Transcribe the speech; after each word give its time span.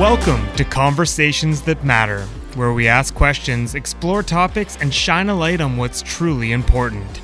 Welcome 0.00 0.50
to 0.56 0.64
Conversations 0.64 1.60
That 1.62 1.84
Matter, 1.84 2.22
where 2.54 2.72
we 2.72 2.88
ask 2.88 3.14
questions, 3.14 3.74
explore 3.74 4.22
topics, 4.22 4.78
and 4.80 4.94
shine 4.94 5.28
a 5.28 5.34
light 5.34 5.60
on 5.60 5.76
what's 5.76 6.00
truly 6.00 6.52
important. 6.52 7.20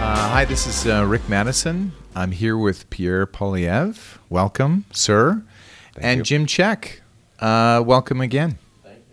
Uh, 0.00 0.28
hi, 0.28 0.44
this 0.44 0.66
is 0.66 0.88
uh, 0.88 1.04
Rick 1.06 1.28
Madison. 1.28 1.92
I'm 2.16 2.32
here 2.32 2.58
with 2.58 2.90
Pierre 2.90 3.28
Poilievre. 3.28 4.18
Welcome, 4.28 4.86
sir. 4.90 5.44
and 5.96 6.18
you. 6.18 6.24
Jim 6.24 6.46
Check. 6.46 7.02
Uh, 7.38 7.80
welcome 7.86 8.20
again. 8.20 8.58
Thank 8.82 8.98
you. 8.98 9.04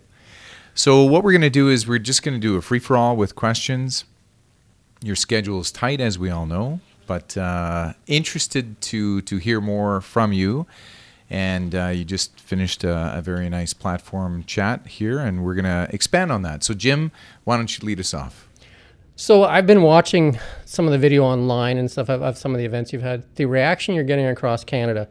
So, 0.74 1.04
what 1.04 1.22
we're 1.22 1.30
going 1.30 1.42
to 1.42 1.50
do 1.50 1.68
is 1.68 1.86
we're 1.86 2.00
just 2.00 2.24
going 2.24 2.34
to 2.34 2.40
do 2.40 2.56
a 2.56 2.62
free 2.62 2.80
for 2.80 2.96
all 2.96 3.16
with 3.16 3.36
questions. 3.36 4.04
Your 5.04 5.16
schedule 5.16 5.60
is 5.60 5.70
tight, 5.70 6.00
as 6.00 6.18
we 6.18 6.30
all 6.30 6.46
know, 6.46 6.80
but 7.06 7.36
uh, 7.36 7.92
interested 8.06 8.80
to, 8.80 9.20
to 9.20 9.36
hear 9.36 9.60
more 9.60 10.00
from 10.00 10.32
you. 10.32 10.66
And 11.28 11.74
uh, 11.74 11.88
you 11.88 12.06
just 12.06 12.40
finished 12.40 12.84
a, 12.84 13.18
a 13.18 13.20
very 13.20 13.50
nice 13.50 13.74
platform 13.74 14.44
chat 14.44 14.86
here, 14.86 15.18
and 15.18 15.44
we're 15.44 15.56
going 15.56 15.66
to 15.66 15.88
expand 15.92 16.32
on 16.32 16.40
that. 16.42 16.64
So, 16.64 16.72
Jim, 16.72 17.12
why 17.44 17.58
don't 17.58 17.78
you 17.78 17.86
lead 17.86 18.00
us 18.00 18.14
off? 18.14 18.48
So 19.14 19.44
I've 19.44 19.66
been 19.66 19.82
watching 19.82 20.38
some 20.64 20.86
of 20.86 20.92
the 20.92 20.98
video 20.98 21.22
online 21.22 21.76
and 21.76 21.90
stuff 21.90 22.08
of, 22.08 22.22
of 22.22 22.38
some 22.38 22.54
of 22.54 22.58
the 22.58 22.64
events 22.64 22.90
you've 22.90 23.02
had. 23.02 23.24
The 23.34 23.44
reaction 23.44 23.94
you're 23.94 24.04
getting 24.04 24.24
across 24.26 24.64
Canada, 24.64 25.06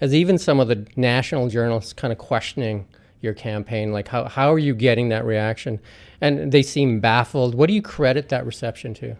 as 0.00 0.12
even 0.12 0.38
some 0.38 0.58
of 0.58 0.66
the 0.66 0.88
national 0.96 1.48
journalists 1.50 1.92
kind 1.92 2.10
of 2.10 2.18
questioning 2.18 2.88
your 3.20 3.32
campaign, 3.32 3.92
like 3.92 4.08
how 4.08 4.24
how 4.24 4.52
are 4.52 4.58
you 4.58 4.74
getting 4.74 5.08
that 5.10 5.24
reaction? 5.24 5.78
And 6.20 6.50
they 6.50 6.62
seem 6.62 6.98
baffled. 6.98 7.54
What 7.54 7.68
do 7.68 7.74
you 7.74 7.82
credit 7.82 8.28
that 8.30 8.44
reception 8.44 8.92
to? 8.94 9.16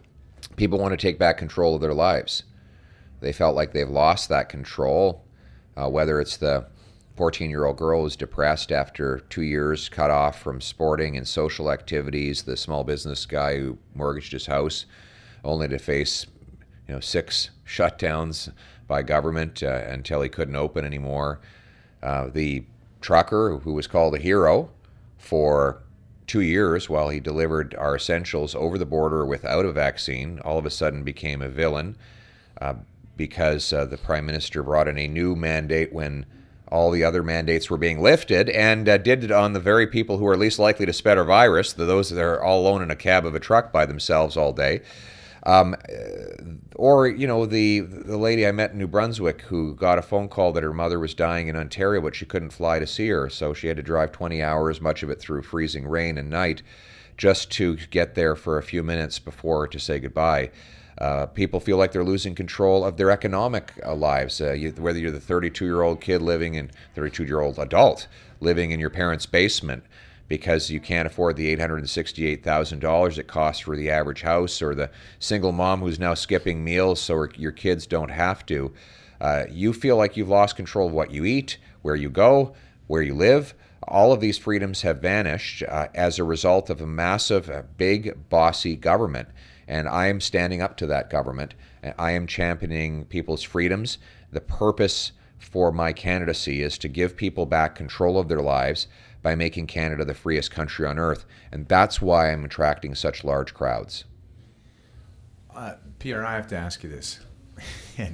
People 0.56 0.78
want 0.78 0.92
to 0.92 0.96
take 0.96 1.18
back 1.18 1.38
control 1.38 1.74
of 1.74 1.80
their 1.80 1.94
lives. 1.94 2.42
They 3.20 3.32
felt 3.32 3.56
like 3.56 3.72
they've 3.72 3.88
lost 3.88 4.28
that 4.28 4.48
control, 4.48 5.24
uh, 5.76 5.88
whether 5.88 6.20
it's 6.20 6.36
the 6.36 6.66
14 7.16 7.48
year 7.48 7.64
old 7.64 7.78
girl 7.78 8.02
who's 8.02 8.16
depressed 8.16 8.70
after 8.70 9.20
two 9.30 9.42
years 9.42 9.88
cut 9.88 10.10
off 10.10 10.40
from 10.40 10.60
sporting 10.60 11.16
and 11.16 11.26
social 11.26 11.70
activities, 11.70 12.42
the 12.42 12.56
small 12.56 12.84
business 12.84 13.24
guy 13.24 13.58
who 13.58 13.78
mortgaged 13.94 14.32
his 14.32 14.46
house 14.46 14.84
only 15.44 15.68
to 15.68 15.78
face 15.78 16.26
you 16.86 16.94
know 16.94 17.00
six 17.00 17.50
shutdowns 17.66 18.52
by 18.86 19.02
government 19.02 19.62
uh, 19.62 19.82
until 19.88 20.22
he 20.22 20.28
couldn't 20.28 20.56
open 20.56 20.84
anymore. 20.84 21.40
Uh, 22.02 22.28
the 22.28 22.64
trucker 23.00 23.58
who 23.58 23.72
was 23.72 23.86
called 23.86 24.14
a 24.14 24.18
hero 24.18 24.70
for 25.18 25.82
two 26.26 26.40
years 26.40 26.88
while 26.88 27.08
he 27.08 27.20
delivered 27.20 27.74
our 27.76 27.96
essentials 27.96 28.54
over 28.54 28.78
the 28.78 28.86
border 28.86 29.24
without 29.24 29.64
a 29.64 29.72
vaccine, 29.72 30.40
all 30.40 30.58
of 30.58 30.66
a 30.66 30.70
sudden 30.70 31.02
became 31.02 31.42
a 31.42 31.48
villain 31.48 31.96
uh, 32.60 32.74
because 33.16 33.72
uh, 33.72 33.84
the 33.84 33.96
prime 33.96 34.26
minister 34.26 34.62
brought 34.62 34.88
in 34.88 34.98
a 34.98 35.08
new 35.08 35.34
mandate 35.34 35.92
when 35.92 36.26
all 36.68 36.90
the 36.90 37.04
other 37.04 37.22
mandates 37.22 37.70
were 37.70 37.78
being 37.78 38.02
lifted 38.02 38.48
and 38.50 38.88
uh, 38.88 38.98
did 38.98 39.22
it 39.22 39.30
on 39.30 39.52
the 39.52 39.60
very 39.60 39.86
people 39.86 40.18
who 40.18 40.26
are 40.26 40.36
least 40.36 40.58
likely 40.58 40.84
to 40.84 40.92
spread 40.92 41.16
a 41.16 41.24
virus, 41.24 41.72
those 41.72 42.10
that 42.10 42.22
are 42.22 42.42
all 42.42 42.60
alone 42.62 42.82
in 42.82 42.90
a 42.90 42.96
cab 42.96 43.24
of 43.24 43.34
a 43.34 43.40
truck 43.40 43.72
by 43.72 43.86
themselves 43.86 44.36
all 44.36 44.52
day. 44.52 44.80
Um, 45.46 45.76
or 46.74 47.06
you 47.06 47.28
know 47.28 47.46
the 47.46 47.78
the 47.80 48.16
lady 48.16 48.44
I 48.44 48.50
met 48.50 48.72
in 48.72 48.78
New 48.78 48.88
Brunswick 48.88 49.42
who 49.42 49.76
got 49.76 49.96
a 49.96 50.02
phone 50.02 50.28
call 50.28 50.52
that 50.52 50.64
her 50.64 50.74
mother 50.74 50.98
was 50.98 51.14
dying 51.14 51.46
in 51.46 51.54
Ontario, 51.54 52.00
but 52.00 52.16
she 52.16 52.26
couldn't 52.26 52.50
fly 52.50 52.80
to 52.80 52.86
see 52.86 53.08
her, 53.08 53.30
so 53.30 53.54
she 53.54 53.68
had 53.68 53.76
to 53.76 53.82
drive 53.82 54.10
20 54.10 54.42
hours, 54.42 54.80
much 54.80 55.04
of 55.04 55.10
it 55.10 55.20
through 55.20 55.42
freezing 55.42 55.86
rain 55.86 56.18
and 56.18 56.28
night, 56.28 56.62
just 57.16 57.52
to 57.52 57.76
get 57.76 58.16
there 58.16 58.34
for 58.34 58.58
a 58.58 58.62
few 58.62 58.82
minutes 58.82 59.20
before 59.20 59.68
to 59.68 59.78
say 59.78 60.00
goodbye. 60.00 60.50
Uh, 60.98 61.26
people 61.26 61.60
feel 61.60 61.76
like 61.76 61.92
they're 61.92 62.02
losing 62.02 62.34
control 62.34 62.84
of 62.84 62.96
their 62.96 63.12
economic 63.12 63.72
uh, 63.84 63.94
lives. 63.94 64.40
Uh, 64.40 64.52
you, 64.52 64.70
whether 64.72 64.98
you're 64.98 65.12
the 65.12 65.20
32 65.20 65.64
year 65.64 65.82
old 65.82 66.00
kid 66.00 66.22
living 66.22 66.54
in 66.54 66.72
32 66.96 67.24
year 67.24 67.40
old 67.40 67.58
adult 67.60 68.08
living 68.40 68.72
in 68.72 68.80
your 68.80 68.90
parents' 68.90 69.26
basement 69.26 69.84
because 70.28 70.70
you 70.70 70.80
can't 70.80 71.06
afford 71.06 71.36
the 71.36 71.56
$868,000 71.56 73.18
it 73.18 73.26
costs 73.28 73.62
for 73.62 73.76
the 73.76 73.90
average 73.90 74.22
house, 74.22 74.60
or 74.60 74.74
the 74.74 74.90
single 75.18 75.52
mom 75.52 75.80
who's 75.80 75.98
now 75.98 76.14
skipping 76.14 76.64
meals 76.64 77.00
so 77.00 77.26
your 77.36 77.52
kids 77.52 77.86
don't 77.86 78.10
have 78.10 78.44
to. 78.46 78.72
Uh, 79.20 79.44
you 79.50 79.72
feel 79.72 79.96
like 79.96 80.16
you've 80.16 80.28
lost 80.28 80.56
control 80.56 80.88
of 80.88 80.92
what 80.92 81.10
you 81.10 81.24
eat, 81.24 81.58
where 81.82 81.96
you 81.96 82.10
go, 82.10 82.54
where 82.86 83.02
you 83.02 83.14
live. 83.14 83.54
All 83.88 84.12
of 84.12 84.20
these 84.20 84.38
freedoms 84.38 84.82
have 84.82 85.00
vanished 85.00 85.62
uh, 85.62 85.88
as 85.94 86.18
a 86.18 86.24
result 86.24 86.70
of 86.70 86.80
a 86.80 86.86
massive, 86.86 87.48
uh, 87.48 87.62
big, 87.76 88.28
bossy 88.28 88.76
government. 88.76 89.28
And 89.68 89.88
I 89.88 90.06
am 90.06 90.20
standing 90.20 90.60
up 90.60 90.76
to 90.78 90.86
that 90.86 91.10
government. 91.10 91.54
I 91.98 92.12
am 92.12 92.26
championing 92.26 93.04
people's 93.04 93.42
freedoms. 93.42 93.98
The 94.32 94.40
purpose 94.40 95.12
for 95.38 95.72
my 95.72 95.92
candidacy 95.92 96.62
is 96.62 96.78
to 96.78 96.88
give 96.88 97.16
people 97.16 97.46
back 97.46 97.74
control 97.74 98.18
of 98.18 98.28
their 98.28 98.42
lives 98.42 98.86
by 99.22 99.34
making 99.34 99.66
Canada 99.66 100.04
the 100.04 100.14
freest 100.14 100.50
country 100.50 100.86
on 100.86 100.98
earth. 100.98 101.24
And 101.50 101.66
that's 101.66 102.00
why 102.00 102.30
I'm 102.30 102.44
attracting 102.44 102.94
such 102.94 103.24
large 103.24 103.54
crowds. 103.54 104.04
Uh, 105.54 105.74
Pierre, 105.98 106.24
I 106.24 106.34
have 106.34 106.46
to 106.48 106.56
ask 106.56 106.82
you 106.82 106.90
this. 106.90 107.20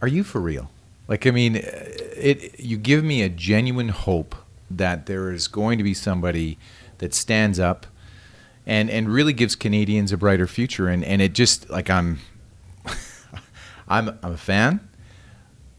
are 0.00 0.08
you 0.08 0.24
for 0.24 0.40
real? 0.40 0.70
Like, 1.08 1.26
I 1.26 1.32
mean, 1.32 1.56
it. 1.56 2.58
You 2.60 2.76
give 2.76 3.02
me 3.02 3.22
a 3.22 3.28
genuine 3.28 3.88
hope 3.88 4.36
that 4.70 5.06
there 5.06 5.32
is 5.32 5.48
going 5.48 5.76
to 5.78 5.84
be 5.84 5.92
somebody 5.92 6.56
that 6.98 7.12
stands 7.12 7.58
up 7.58 7.86
and 8.64 8.88
and 8.88 9.08
really 9.08 9.32
gives 9.32 9.56
Canadians 9.56 10.12
a 10.12 10.16
brighter 10.16 10.46
future. 10.46 10.86
And 10.86 11.04
and 11.04 11.20
it 11.20 11.32
just 11.32 11.68
like 11.68 11.90
I'm, 11.90 12.20
I'm 13.88 14.18
I'm 14.22 14.32
a 14.32 14.36
fan. 14.36 14.88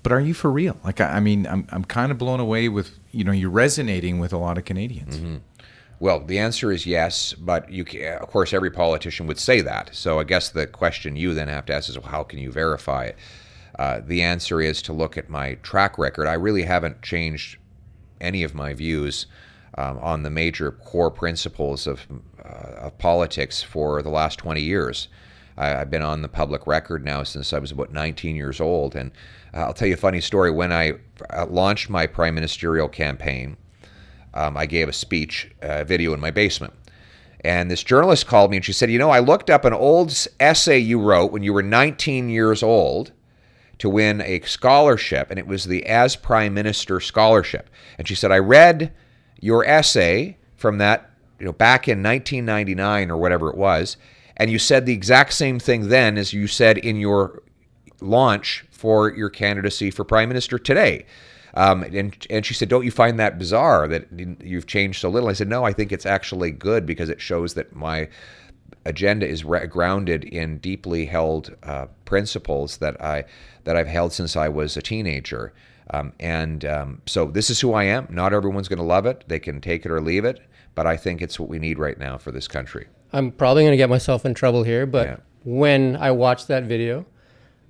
But 0.04 0.12
are 0.12 0.20
you 0.20 0.34
for 0.34 0.52
real? 0.52 0.78
Like, 0.84 1.00
I, 1.00 1.18
I 1.18 1.20
mean, 1.20 1.46
I'm 1.48 1.68
I'm 1.70 1.86
kind 1.86 2.12
of 2.12 2.18
blown 2.18 2.40
away 2.40 2.70
with 2.70 2.98
you 3.12 3.24
know 3.24 3.32
you're 3.32 3.50
resonating 3.50 4.20
with 4.20 4.34
a 4.34 4.38
lot 4.38 4.58
of 4.58 4.66
Canadians. 4.66 5.18
Mm-hmm. 5.18 5.38
Well, 6.00 6.20
the 6.20 6.40
answer 6.40 6.72
is 6.72 6.88
yes, 6.88 7.34
but 7.34 7.72
you 7.72 7.86
can, 7.86 8.18
of 8.18 8.28
course 8.28 8.54
every 8.54 8.72
politician 8.72 9.28
would 9.28 9.38
say 9.38 9.62
that. 9.62 9.94
So 9.94 10.20
I 10.20 10.24
guess 10.24 10.50
the 10.50 10.66
question 10.66 11.16
you 11.16 11.36
then 11.36 11.48
have 11.48 11.68
to 11.68 11.74
ask 11.74 11.90
is, 11.90 12.00
well, 12.00 12.10
how 12.10 12.24
can 12.24 12.40
you 12.40 12.52
verify 12.52 13.06
it? 13.06 13.18
Uh, 13.78 14.02
the 14.04 14.24
answer 14.24 14.60
is 14.60 14.82
to 14.84 14.94
look 14.94 15.16
at 15.16 15.30
my 15.30 15.56
track 15.62 16.00
record. 16.00 16.26
I 16.26 16.34
really 16.34 16.64
haven't 16.64 17.04
changed 17.04 17.60
any 18.20 18.42
of 18.42 18.56
my 18.56 18.74
views 18.74 19.28
um, 19.78 20.00
on 20.00 20.24
the 20.24 20.32
major 20.32 20.72
core 20.72 21.12
principles 21.12 21.86
of, 21.86 22.08
uh, 22.44 22.88
of 22.88 22.98
politics 22.98 23.62
for 23.62 24.02
the 24.02 24.10
last 24.10 24.40
20 24.40 24.60
years. 24.60 25.08
I, 25.62 25.68
have 25.68 25.92
been 25.92 26.02
on 26.02 26.22
the 26.22 26.28
public 26.28 26.66
record 26.66 27.06
now 27.06 27.24
since 27.24 27.54
I 27.54 27.60
was 27.60 27.72
about 27.72 27.94
19 27.94 28.36
years 28.36 28.60
old, 28.60 28.96
and 28.96 29.12
uh, 29.54 29.60
I'll 29.60 29.74
tell 29.74 29.88
you 29.88 29.94
a 29.94 29.98
funny 29.98 30.22
story. 30.22 30.50
When 30.50 30.72
I 30.72 30.94
uh, 31.30 31.46
launched 31.46 31.90
my 31.90 32.08
prime 32.08 32.36
ministerial 32.36 32.88
campaign, 32.88 33.58
um, 34.34 34.58
I 34.58 34.66
gave 34.66 34.90
a 34.90 34.94
speech, 34.94 35.52
uh, 35.62 35.84
video 35.84 36.14
in 36.14 36.20
my 36.20 36.32
basement. 36.32 36.74
And 37.44 37.70
this 37.70 37.84
journalist 37.84 38.28
called 38.28 38.52
me 38.52 38.58
and 38.58 38.66
she 38.66 38.74
said, 38.74 38.92
You 38.92 39.00
know, 39.00 39.10
I 39.10 39.20
looked 39.20 39.50
up 39.50 39.66
an 39.66 39.74
old 39.74 40.28
essay 40.40 40.80
you 40.80 41.00
wrote 41.00 41.32
when 41.32 41.44
you 41.44 41.54
were 41.54 41.64
19 41.64 42.30
years 42.30 42.64
old 42.64 43.12
to 43.80 43.90
win 43.90 44.22
a 44.22 44.40
scholarship, 44.42 45.32
and 45.32 45.40
it 45.40 45.48
was 45.48 45.66
the 45.66 45.86
As 45.88 46.16
Prime 46.16 46.54
Minister 46.54 47.00
Scholarship. 47.00 47.70
And 47.98 48.08
she 48.08 48.14
said, 48.14 48.32
I 48.32 48.38
read 48.38 48.94
your 49.40 49.66
essay 49.66 50.38
from 50.56 50.78
that, 50.78 51.10
you 51.40 51.46
know, 51.46 51.52
back 51.52 51.88
in 51.88 52.04
1999 52.04 53.10
or 53.10 53.18
whatever 53.18 53.50
it 53.50 53.58
was, 53.58 53.98
and 54.42 54.50
you 54.50 54.58
said 54.58 54.88
the 54.88 54.94
exact 54.94 55.34
same 55.34 55.60
thing 55.60 55.90
then 55.90 56.18
as 56.18 56.34
you 56.34 56.48
said 56.48 56.80
in 56.80 56.98
your 56.98 57.44
launch 58.02 58.66
for 58.72 59.14
your 59.14 59.30
candidacy 59.30 59.92
for 59.92 60.04
prime 60.04 60.28
minister 60.28 60.58
today. 60.58 61.06
Um, 61.54 61.84
and, 61.84 62.26
and 62.28 62.44
she 62.44 62.56
said, 62.56 62.68
Don't 62.68 62.84
you 62.84 62.90
find 62.90 63.20
that 63.20 63.38
bizarre 63.38 63.88
that 63.88 64.08
you've 64.44 64.66
changed 64.66 65.02
so 65.02 65.10
little? 65.10 65.30
I 65.30 65.34
said, 65.34 65.48
No, 65.48 65.64
I 65.64 65.74
think 65.74 65.92
it's 65.92 66.08
actually 66.08 66.50
good 66.50 66.88
because 66.88 67.08
it 67.08 67.22
shows 67.22 67.54
that 67.54 67.76
my 67.76 68.10
agenda 68.84 69.28
is 69.28 69.46
re- 69.46 69.68
grounded 69.68 70.24
in 70.24 70.58
deeply 70.58 71.06
held 71.06 71.56
uh, 71.62 71.86
principles 72.06 72.78
that 72.78 73.00
I 73.00 73.26
that 73.66 73.76
I've 73.76 73.86
held 73.86 74.12
since 74.12 74.36
I 74.36 74.48
was 74.48 74.76
a 74.76 74.82
teenager. 74.82 75.54
Um, 75.92 76.14
and 76.20 76.66
um, 76.66 77.02
so 77.06 77.26
this 77.26 77.52
is 77.52 77.60
who 77.60 77.74
I 77.74 77.84
am. 77.84 78.08
Not 78.10 78.34
everyone's 78.34 78.70
going 78.70 78.80
to 78.80 78.84
love 78.84 79.06
it; 79.06 79.24
they 79.28 79.40
can 79.40 79.62
take 79.62 79.86
it 79.86 79.92
or 79.92 80.02
leave 80.02 80.26
it. 80.26 80.40
But 80.74 80.88
I 80.88 80.98
think 80.98 81.22
it's 81.22 81.40
what 81.40 81.50
we 81.50 81.60
need 81.60 81.78
right 81.78 82.00
now 82.00 82.18
for 82.18 82.32
this 82.32 82.48
country. 82.48 82.88
I'm 83.14 83.32
probably 83.32 83.64
going 83.64 83.74
to 83.74 83.78
get 83.78 83.90
myself 83.90 84.26
in 84.26 84.34
trouble 84.34 84.64
here, 84.64 84.86
but 84.86 85.08
yeah. 85.08 85.18
when 85.44 85.96
I 85.96 86.12
watched 86.12 86.48
that 86.48 86.64
video, 86.64 87.06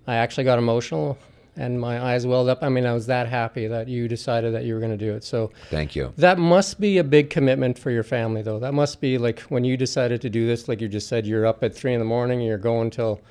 I 0.07 0.15
actually 0.15 0.43
got 0.43 0.59
emotional 0.59 1.17
and 1.55 1.79
my 1.79 2.01
eyes 2.01 2.25
welled 2.25 2.47
up. 2.49 2.63
I 2.63 2.69
mean, 2.69 2.85
I 2.85 2.93
was 2.93 3.07
that 3.07 3.27
happy 3.27 3.67
that 3.67 3.87
you 3.87 4.07
decided 4.07 4.53
that 4.53 4.63
you 4.63 4.73
were 4.73 4.79
going 4.79 4.97
to 4.97 5.05
do 5.05 5.13
it. 5.13 5.23
So 5.23 5.51
thank 5.69 5.95
you. 5.95 6.13
That 6.17 6.39
must 6.39 6.79
be 6.79 6.97
a 6.97 7.03
big 7.03 7.29
commitment 7.29 7.77
for 7.77 7.91
your 7.91 8.03
family, 8.03 8.41
though. 8.41 8.59
That 8.59 8.73
must 8.73 9.01
be 9.01 9.17
like 9.17 9.41
when 9.41 9.63
you 9.63 9.75
decided 9.75 10.21
to 10.21 10.29
do 10.29 10.47
this, 10.47 10.67
like 10.67 10.79
you 10.81 10.87
just 10.87 11.07
said, 11.07 11.25
you're 11.27 11.45
up 11.45 11.63
at 11.63 11.75
three 11.75 11.93
in 11.93 11.99
the 11.99 12.05
morning 12.05 12.39
and 12.39 12.47
you're 12.47 12.57
going 12.57 12.89
till 12.89 13.21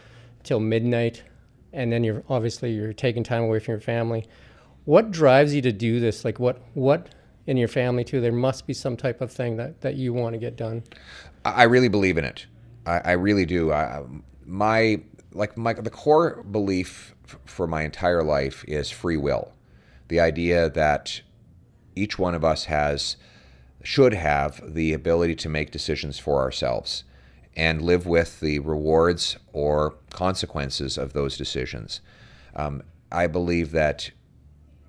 till 0.42 0.60
midnight, 0.60 1.22
and 1.72 1.92
then 1.92 2.02
you're 2.02 2.22
obviously 2.28 2.72
you're 2.72 2.92
taking 2.92 3.22
time 3.22 3.42
away 3.42 3.58
from 3.58 3.72
your 3.72 3.80
family. 3.80 4.26
What 4.84 5.10
drives 5.10 5.54
you 5.54 5.62
to 5.62 5.72
do 5.72 6.00
this? 6.00 6.24
Like 6.24 6.38
what 6.38 6.60
what 6.74 7.08
in 7.46 7.56
your 7.56 7.68
family 7.68 8.04
too? 8.04 8.20
There 8.20 8.32
must 8.32 8.66
be 8.66 8.74
some 8.74 8.96
type 8.96 9.20
of 9.20 9.32
thing 9.32 9.56
that 9.56 9.80
that 9.80 9.94
you 9.94 10.12
want 10.12 10.34
to 10.34 10.38
get 10.38 10.56
done. 10.56 10.82
I 11.44 11.64
really 11.64 11.88
believe 11.88 12.18
in 12.18 12.24
it. 12.24 12.46
I, 12.86 12.98
I 12.98 13.12
really 13.12 13.46
do. 13.46 13.72
I, 13.72 14.02
my 14.44 15.00
like 15.32 15.56
my 15.56 15.72
the 15.72 15.90
core 15.90 16.42
belief 16.42 17.14
f- 17.24 17.38
for 17.44 17.66
my 17.66 17.82
entire 17.82 18.22
life 18.22 18.64
is 18.66 18.90
free 18.90 19.16
will. 19.16 19.52
The 20.08 20.20
idea 20.20 20.70
that 20.70 21.22
each 21.94 22.18
one 22.18 22.34
of 22.34 22.44
us 22.44 22.64
has 22.64 23.16
should 23.82 24.12
have 24.12 24.74
the 24.74 24.92
ability 24.92 25.34
to 25.34 25.48
make 25.48 25.70
decisions 25.70 26.18
for 26.18 26.40
ourselves 26.40 27.04
and 27.56 27.82
live 27.82 28.06
with 28.06 28.40
the 28.40 28.58
rewards 28.58 29.36
or 29.52 29.94
consequences 30.10 30.98
of 30.98 31.12
those 31.12 31.36
decisions. 31.36 32.00
Um, 32.54 32.82
I 33.10 33.26
believe 33.26 33.72
that 33.72 34.10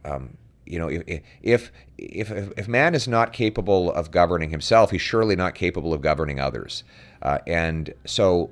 um, 0.05 0.37
you 0.71 0.79
know 0.79 0.87
if, 0.87 1.21
if 1.43 1.71
if 1.97 2.31
if 2.31 2.67
man 2.67 2.95
is 2.95 3.07
not 3.07 3.33
capable 3.33 3.91
of 3.91 4.09
governing 4.09 4.49
himself, 4.49 4.91
he's 4.91 5.01
surely 5.01 5.35
not 5.35 5.53
capable 5.53 5.93
of 5.93 6.01
governing 6.01 6.39
others. 6.39 6.83
Uh, 7.21 7.39
and 7.45 7.93
so, 8.05 8.49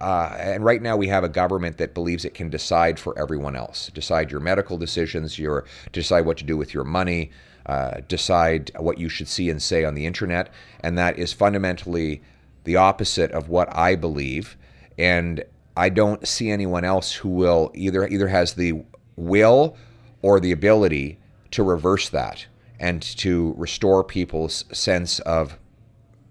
uh, 0.00 0.36
and 0.38 0.62
right 0.62 0.82
now 0.82 0.96
we 0.96 1.08
have 1.08 1.24
a 1.24 1.28
government 1.28 1.78
that 1.78 1.94
believes 1.94 2.24
it 2.24 2.34
can 2.34 2.50
decide 2.50 3.00
for 3.00 3.18
everyone 3.18 3.56
else, 3.56 3.90
decide 3.94 4.30
your 4.30 4.40
medical 4.40 4.76
decisions, 4.76 5.38
your 5.38 5.64
decide 5.90 6.26
what 6.26 6.36
to 6.36 6.44
do 6.44 6.56
with 6.56 6.74
your 6.74 6.84
money, 6.84 7.30
uh, 7.66 8.00
decide 8.08 8.70
what 8.78 8.98
you 8.98 9.08
should 9.08 9.26
see 9.26 9.48
and 9.48 9.62
say 9.62 9.84
on 9.84 9.94
the 9.94 10.04
internet, 10.04 10.52
and 10.80 10.98
that 10.98 11.18
is 11.18 11.32
fundamentally 11.32 12.22
the 12.64 12.76
opposite 12.76 13.32
of 13.32 13.48
what 13.48 13.74
I 13.74 13.96
believe. 13.96 14.56
And 14.98 15.42
I 15.76 15.88
don't 15.88 16.28
see 16.28 16.50
anyone 16.50 16.84
else 16.84 17.12
who 17.12 17.30
will 17.30 17.72
either 17.74 18.06
either 18.06 18.28
has 18.28 18.52
the 18.52 18.84
will 19.16 19.76
or 20.20 20.40
the 20.40 20.52
ability 20.52 21.18
to 21.54 21.62
reverse 21.62 22.08
that 22.08 22.46
and 22.78 23.00
to 23.00 23.54
restore 23.56 24.04
people's 24.04 24.64
sense 24.72 25.20
of 25.20 25.58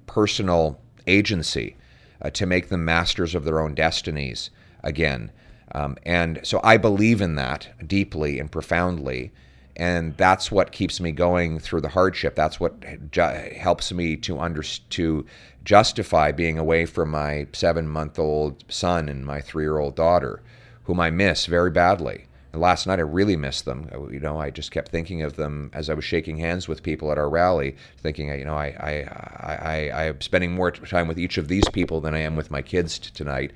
personal 0.05 0.79
agency, 1.07 1.75
uh, 2.21 2.29
to 2.29 2.45
make 2.45 2.69
them 2.69 2.85
masters 2.85 3.35
of 3.35 3.43
their 3.43 3.59
own 3.59 3.73
destinies 3.73 4.49
again. 4.83 5.31
Um, 5.73 5.97
and 6.05 6.39
so 6.43 6.59
I 6.63 6.77
believe 6.77 7.21
in 7.21 7.35
that 7.35 7.87
deeply 7.87 8.39
and 8.39 8.51
profoundly. 8.51 9.31
And 9.75 10.15
that's 10.17 10.51
what 10.51 10.71
keeps 10.71 10.99
me 10.99 11.11
going 11.11 11.57
through 11.57 11.81
the 11.81 11.89
hardship. 11.89 12.35
That's 12.35 12.59
what 12.59 12.73
ju- 13.11 13.49
helps 13.57 13.91
me 13.91 14.17
to 14.17 14.39
under 14.39 14.61
to 14.61 15.25
justify 15.63 16.31
being 16.31 16.59
away 16.59 16.85
from 16.85 17.09
my 17.09 17.47
seven-month-old 17.53 18.65
son 18.67 19.09
and 19.09 19.25
my 19.25 19.41
three-year-old 19.41 19.95
daughter, 19.95 20.43
whom 20.83 20.99
I 20.99 21.09
miss 21.09 21.47
very 21.47 21.71
badly. 21.71 22.27
And 22.53 22.61
last 22.61 22.85
night 22.85 22.99
I 22.99 23.01
really 23.01 23.35
missed 23.35 23.65
them. 23.65 23.89
You 24.11 24.19
know, 24.19 24.39
I 24.39 24.51
just 24.51 24.71
kept 24.71 24.89
thinking 24.89 25.23
of 25.23 25.35
them 25.35 25.71
as 25.73 25.89
I 25.89 25.95
was 25.95 26.05
shaking 26.05 26.37
hands 26.37 26.67
with 26.67 26.83
people 26.83 27.11
at 27.11 27.17
our 27.17 27.29
rally, 27.29 27.75
thinking, 27.97 28.29
you 28.29 28.45
know, 28.45 28.55
I, 28.55 28.67
I, 28.79 28.91
I, 29.39 29.89
I, 29.89 30.03
am 30.05 30.21
spending 30.21 30.53
more 30.53 30.69
time 30.69 31.07
with 31.07 31.17
each 31.17 31.39
of 31.39 31.47
these 31.47 31.67
people 31.69 31.99
than 31.99 32.13
I 32.13 32.19
am 32.19 32.35
with 32.35 32.51
my 32.51 32.61
kids 32.61 32.99
tonight. 32.99 33.51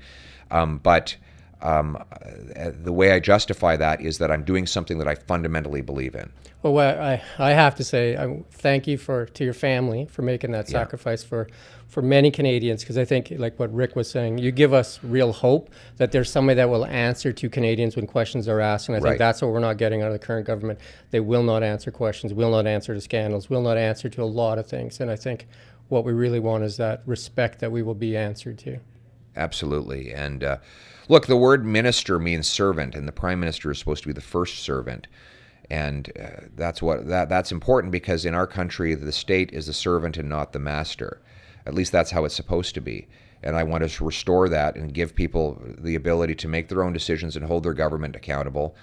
Um, 0.50 0.78
but 0.78 1.16
um, 1.60 1.96
uh, 1.96 2.70
the 2.82 2.92
way 2.92 3.12
I 3.12 3.20
justify 3.20 3.76
that 3.76 4.00
is 4.00 4.18
that 4.18 4.30
I'm 4.30 4.44
doing 4.44 4.66
something 4.66 4.98
that 4.98 5.08
I 5.08 5.14
fundamentally 5.14 5.80
believe 5.80 6.14
in. 6.14 6.30
Well, 6.62 6.78
I, 6.78 7.22
I 7.38 7.50
have 7.50 7.74
to 7.76 7.84
say, 7.84 8.16
I 8.16 8.42
thank 8.50 8.86
you 8.86 8.98
for 8.98 9.26
to 9.26 9.44
your 9.44 9.54
family 9.54 10.06
for 10.06 10.22
making 10.22 10.52
that 10.52 10.68
yeah. 10.68 10.78
sacrifice 10.78 11.22
for 11.22 11.48
for 11.88 12.02
many 12.02 12.30
Canadians 12.30 12.82
because 12.82 12.98
I 12.98 13.04
think, 13.04 13.32
like 13.38 13.58
what 13.58 13.72
Rick 13.72 13.96
was 13.96 14.10
saying, 14.10 14.38
you 14.38 14.50
give 14.50 14.74
us 14.74 15.02
real 15.02 15.32
hope 15.32 15.70
that 15.96 16.12
there's 16.12 16.30
somebody 16.30 16.56
that 16.56 16.68
will 16.68 16.84
answer 16.84 17.32
to 17.32 17.48
Canadians 17.48 17.96
when 17.96 18.06
questions 18.06 18.46
are 18.46 18.60
asked. 18.60 18.88
And 18.88 18.96
I 18.96 19.00
right. 19.00 19.10
think 19.10 19.18
that's 19.18 19.40
what 19.40 19.52
we're 19.52 19.60
not 19.60 19.78
getting 19.78 20.02
out 20.02 20.08
of 20.08 20.12
the 20.12 20.18
current 20.18 20.46
government. 20.46 20.80
They 21.10 21.20
will 21.20 21.42
not 21.42 21.62
answer 21.62 21.90
questions, 21.90 22.34
will 22.34 22.50
not 22.50 22.66
answer 22.66 22.92
to 22.92 23.00
scandals, 23.00 23.48
will 23.48 23.62
not 23.62 23.78
answer 23.78 24.10
to 24.10 24.22
a 24.22 24.24
lot 24.24 24.58
of 24.58 24.66
things. 24.66 25.00
And 25.00 25.10
I 25.10 25.16
think 25.16 25.46
what 25.88 26.04
we 26.04 26.12
really 26.12 26.40
want 26.40 26.64
is 26.64 26.76
that 26.76 27.02
respect 27.06 27.60
that 27.60 27.72
we 27.72 27.82
will 27.82 27.94
be 27.94 28.16
answered 28.16 28.58
to. 28.58 28.78
Absolutely. 29.38 30.12
And 30.12 30.44
uh, 30.44 30.56
look, 31.08 31.26
the 31.26 31.36
word 31.36 31.64
minister 31.64 32.18
means 32.18 32.46
servant, 32.46 32.94
and 32.94 33.08
the 33.08 33.12
prime 33.12 33.40
minister 33.40 33.70
is 33.70 33.78
supposed 33.78 34.02
to 34.02 34.08
be 34.08 34.14
the 34.14 34.20
first 34.20 34.58
servant 34.58 35.06
and 35.70 36.10
uh, 36.18 36.46
that's 36.56 36.80
what 36.80 37.08
that 37.08 37.28
that's 37.28 37.52
important 37.52 37.92
because 37.92 38.24
in 38.24 38.34
our 38.34 38.46
country 38.46 38.94
the 38.94 39.12
state 39.12 39.52
is 39.52 39.66
the 39.66 39.72
servant 39.74 40.16
and 40.16 40.26
not 40.26 40.54
the 40.54 40.58
master 40.58 41.20
at 41.68 41.74
least 41.74 41.92
that's 41.92 42.10
how 42.10 42.24
it's 42.24 42.34
supposed 42.34 42.74
to 42.74 42.80
be. 42.80 43.06
And 43.42 43.54
I 43.54 43.62
want 43.62 43.88
to 43.88 44.04
restore 44.04 44.48
that 44.48 44.74
and 44.74 44.92
give 44.92 45.14
people 45.14 45.62
the 45.78 45.94
ability 45.94 46.34
to 46.36 46.48
make 46.48 46.68
their 46.68 46.82
own 46.82 46.94
decisions 46.94 47.36
and 47.36 47.44
hold 47.44 47.62
their 47.62 47.74
government 47.74 48.16
accountable. 48.16 48.74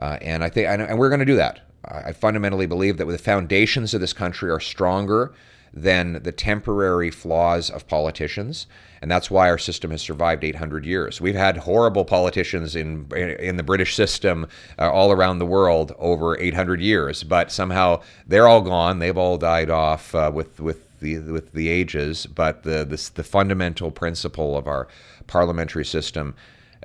Uh, 0.00 0.18
and 0.20 0.42
I 0.42 0.48
think, 0.48 0.66
and 0.66 0.98
we're 0.98 1.08
going 1.08 1.20
to 1.20 1.24
do 1.24 1.36
that. 1.36 1.60
I 1.84 2.12
fundamentally 2.12 2.66
believe 2.66 2.96
that 2.96 3.06
the 3.06 3.16
foundations 3.16 3.94
of 3.94 4.00
this 4.00 4.12
country 4.12 4.50
are 4.50 4.60
stronger 4.60 5.32
than 5.72 6.22
the 6.22 6.32
temporary 6.32 7.10
flaws 7.10 7.70
of 7.70 7.86
politicians, 7.86 8.66
and 9.02 9.10
that's 9.10 9.30
why 9.30 9.50
our 9.50 9.58
system 9.58 9.90
has 9.90 10.00
survived 10.00 10.44
800 10.44 10.86
years. 10.86 11.20
We've 11.20 11.34
had 11.34 11.56
horrible 11.58 12.04
politicians 12.04 12.76
in 12.76 13.10
in 13.12 13.56
the 13.56 13.64
British 13.64 13.96
system 13.96 14.46
uh, 14.78 14.90
all 14.90 15.10
around 15.10 15.40
the 15.40 15.46
world 15.46 15.92
over 15.98 16.38
800 16.38 16.80
years, 16.80 17.24
but 17.24 17.50
somehow 17.50 18.00
they're 18.28 18.46
all 18.46 18.62
gone. 18.62 19.00
They've 19.00 19.18
all 19.18 19.36
died 19.38 19.70
off 19.70 20.14
uh, 20.14 20.30
with 20.32 20.60
with 20.60 21.00
the 21.00 21.18
with 21.18 21.52
the 21.52 21.68
ages, 21.68 22.26
but 22.26 22.62
the 22.62 22.84
the, 22.84 23.10
the 23.14 23.24
fundamental 23.24 23.90
principle 23.90 24.56
of 24.56 24.68
our 24.68 24.86
parliamentary 25.26 25.84
system 25.84 26.36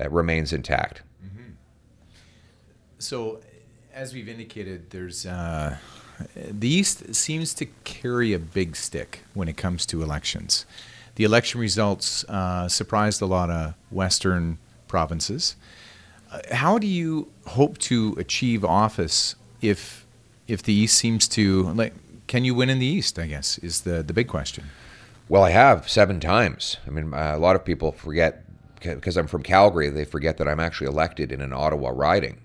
uh, 0.02 0.10
remains 0.10 0.52
intact. 0.52 1.04
Mm-hmm. 1.24 1.52
So, 2.98 3.42
as 3.94 4.16
we've 4.16 4.28
indicated, 4.28 4.90
there's 4.90 5.28
uh, 5.28 5.78
the 6.36 6.68
East 6.68 7.14
seems 7.14 7.54
to 7.54 7.68
carry 7.84 8.34
a 8.34 8.40
big 8.40 8.76
stick 8.76 9.24
when 9.36 9.48
it 9.48 9.56
comes 9.56 9.86
to 9.86 10.02
elections. 10.02 10.66
The 11.18 11.24
election 11.24 11.60
results 11.60 12.24
uh, 12.26 12.68
surprised 12.68 13.24
a 13.24 13.26
lot 13.26 13.50
of 13.50 13.74
Western 13.90 14.60
provinces. 14.88 15.56
Uh, 16.32 16.42
how 16.52 16.78
do 16.78 16.86
you 16.86 17.32
hope 17.48 17.80
to 17.80 18.16
achieve 18.20 18.64
office 18.64 19.36
if 19.60 20.06
if 20.48 20.62
the 20.62 20.74
East 20.74 20.96
seems 20.96 21.28
to 21.30 21.64
like 21.74 21.96
can 22.28 22.46
you 22.46 22.54
win 22.54 22.70
in 22.70 22.78
the 22.78 22.86
East? 22.86 23.18
I 23.18 23.26
guess 23.26 23.58
is 23.58 23.82
the 23.82 24.04
the 24.04 24.14
big 24.14 24.28
question. 24.28 24.66
Well, 25.28 25.42
I 25.42 25.50
have 25.50 25.90
seven 25.90 26.20
times. 26.20 26.78
I 26.86 26.92
mean, 26.92 27.12
a 27.16 27.40
lot 27.40 27.56
of 27.56 27.66
people 27.66 27.94
forget 27.94 28.46
because 28.80 29.18
I'm 29.18 29.26
from 29.26 29.42
Calgary. 29.42 29.90
They 29.90 30.06
forget 30.06 30.38
that 30.38 30.48
I'm 30.48 30.60
actually 30.60 30.88
elected 30.88 31.32
in 31.32 31.42
an 31.42 31.52
Ottawa 31.52 31.94
riding. 31.96 32.38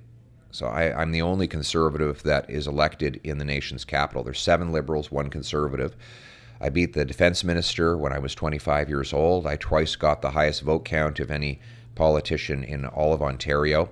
So 0.50 0.66
I, 0.66 0.98
I'm 0.98 1.12
the 1.12 1.20
only 1.20 1.46
conservative 1.46 2.22
that 2.22 2.48
is 2.48 2.66
elected 2.66 3.20
in 3.22 3.36
the 3.36 3.44
nation's 3.44 3.84
capital. 3.84 4.22
There's 4.24 4.40
seven 4.40 4.72
liberals, 4.72 5.12
one 5.12 5.28
conservative. 5.28 5.94
I 6.62 6.68
beat 6.68 6.92
the 6.92 7.04
defense 7.04 7.42
minister 7.42 7.96
when 7.98 8.12
I 8.12 8.18
was 8.18 8.34
25 8.34 8.88
years 8.88 9.12
old. 9.12 9.46
I 9.46 9.56
twice 9.56 9.96
got 9.96 10.22
the 10.22 10.30
highest 10.30 10.62
vote 10.62 10.84
count 10.84 11.20
of 11.20 11.30
any 11.30 11.60
politician 11.94 12.62
in 12.64 12.86
all 12.86 13.12
of 13.12 13.20
Ontario. 13.20 13.90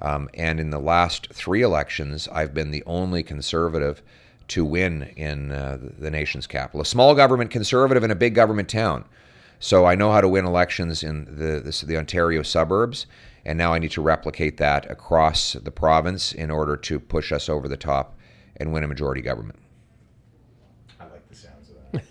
Um, 0.00 0.28
and 0.34 0.60
in 0.60 0.70
the 0.70 0.78
last 0.78 1.32
three 1.32 1.62
elections, 1.62 2.28
I've 2.28 2.54
been 2.54 2.70
the 2.70 2.84
only 2.86 3.22
conservative 3.22 4.02
to 4.48 4.64
win 4.64 5.04
in 5.16 5.52
uh, 5.52 5.78
the 5.80 6.10
nation's 6.10 6.46
capital. 6.46 6.80
A 6.80 6.84
small 6.84 7.14
government 7.14 7.50
conservative 7.50 8.02
in 8.02 8.10
a 8.10 8.16
big 8.16 8.34
government 8.34 8.68
town. 8.68 9.04
So 9.58 9.84
I 9.84 9.94
know 9.94 10.10
how 10.10 10.20
to 10.20 10.28
win 10.28 10.46
elections 10.46 11.02
in 11.02 11.24
the, 11.24 11.60
the, 11.60 11.84
the 11.86 11.98
Ontario 11.98 12.42
suburbs, 12.42 13.06
and 13.44 13.58
now 13.58 13.74
I 13.74 13.78
need 13.78 13.90
to 13.92 14.00
replicate 14.00 14.56
that 14.56 14.90
across 14.90 15.52
the 15.52 15.70
province 15.70 16.32
in 16.32 16.50
order 16.50 16.76
to 16.78 16.98
push 16.98 17.30
us 17.30 17.48
over 17.48 17.68
the 17.68 17.76
top 17.76 18.18
and 18.56 18.72
win 18.72 18.84
a 18.84 18.88
majority 18.88 19.20
government. 19.20 19.58
I 20.98 21.04
like 21.04 21.28
the 21.28 21.34
sounds 21.34 21.70
of 21.70 21.76
that. 21.92 22.04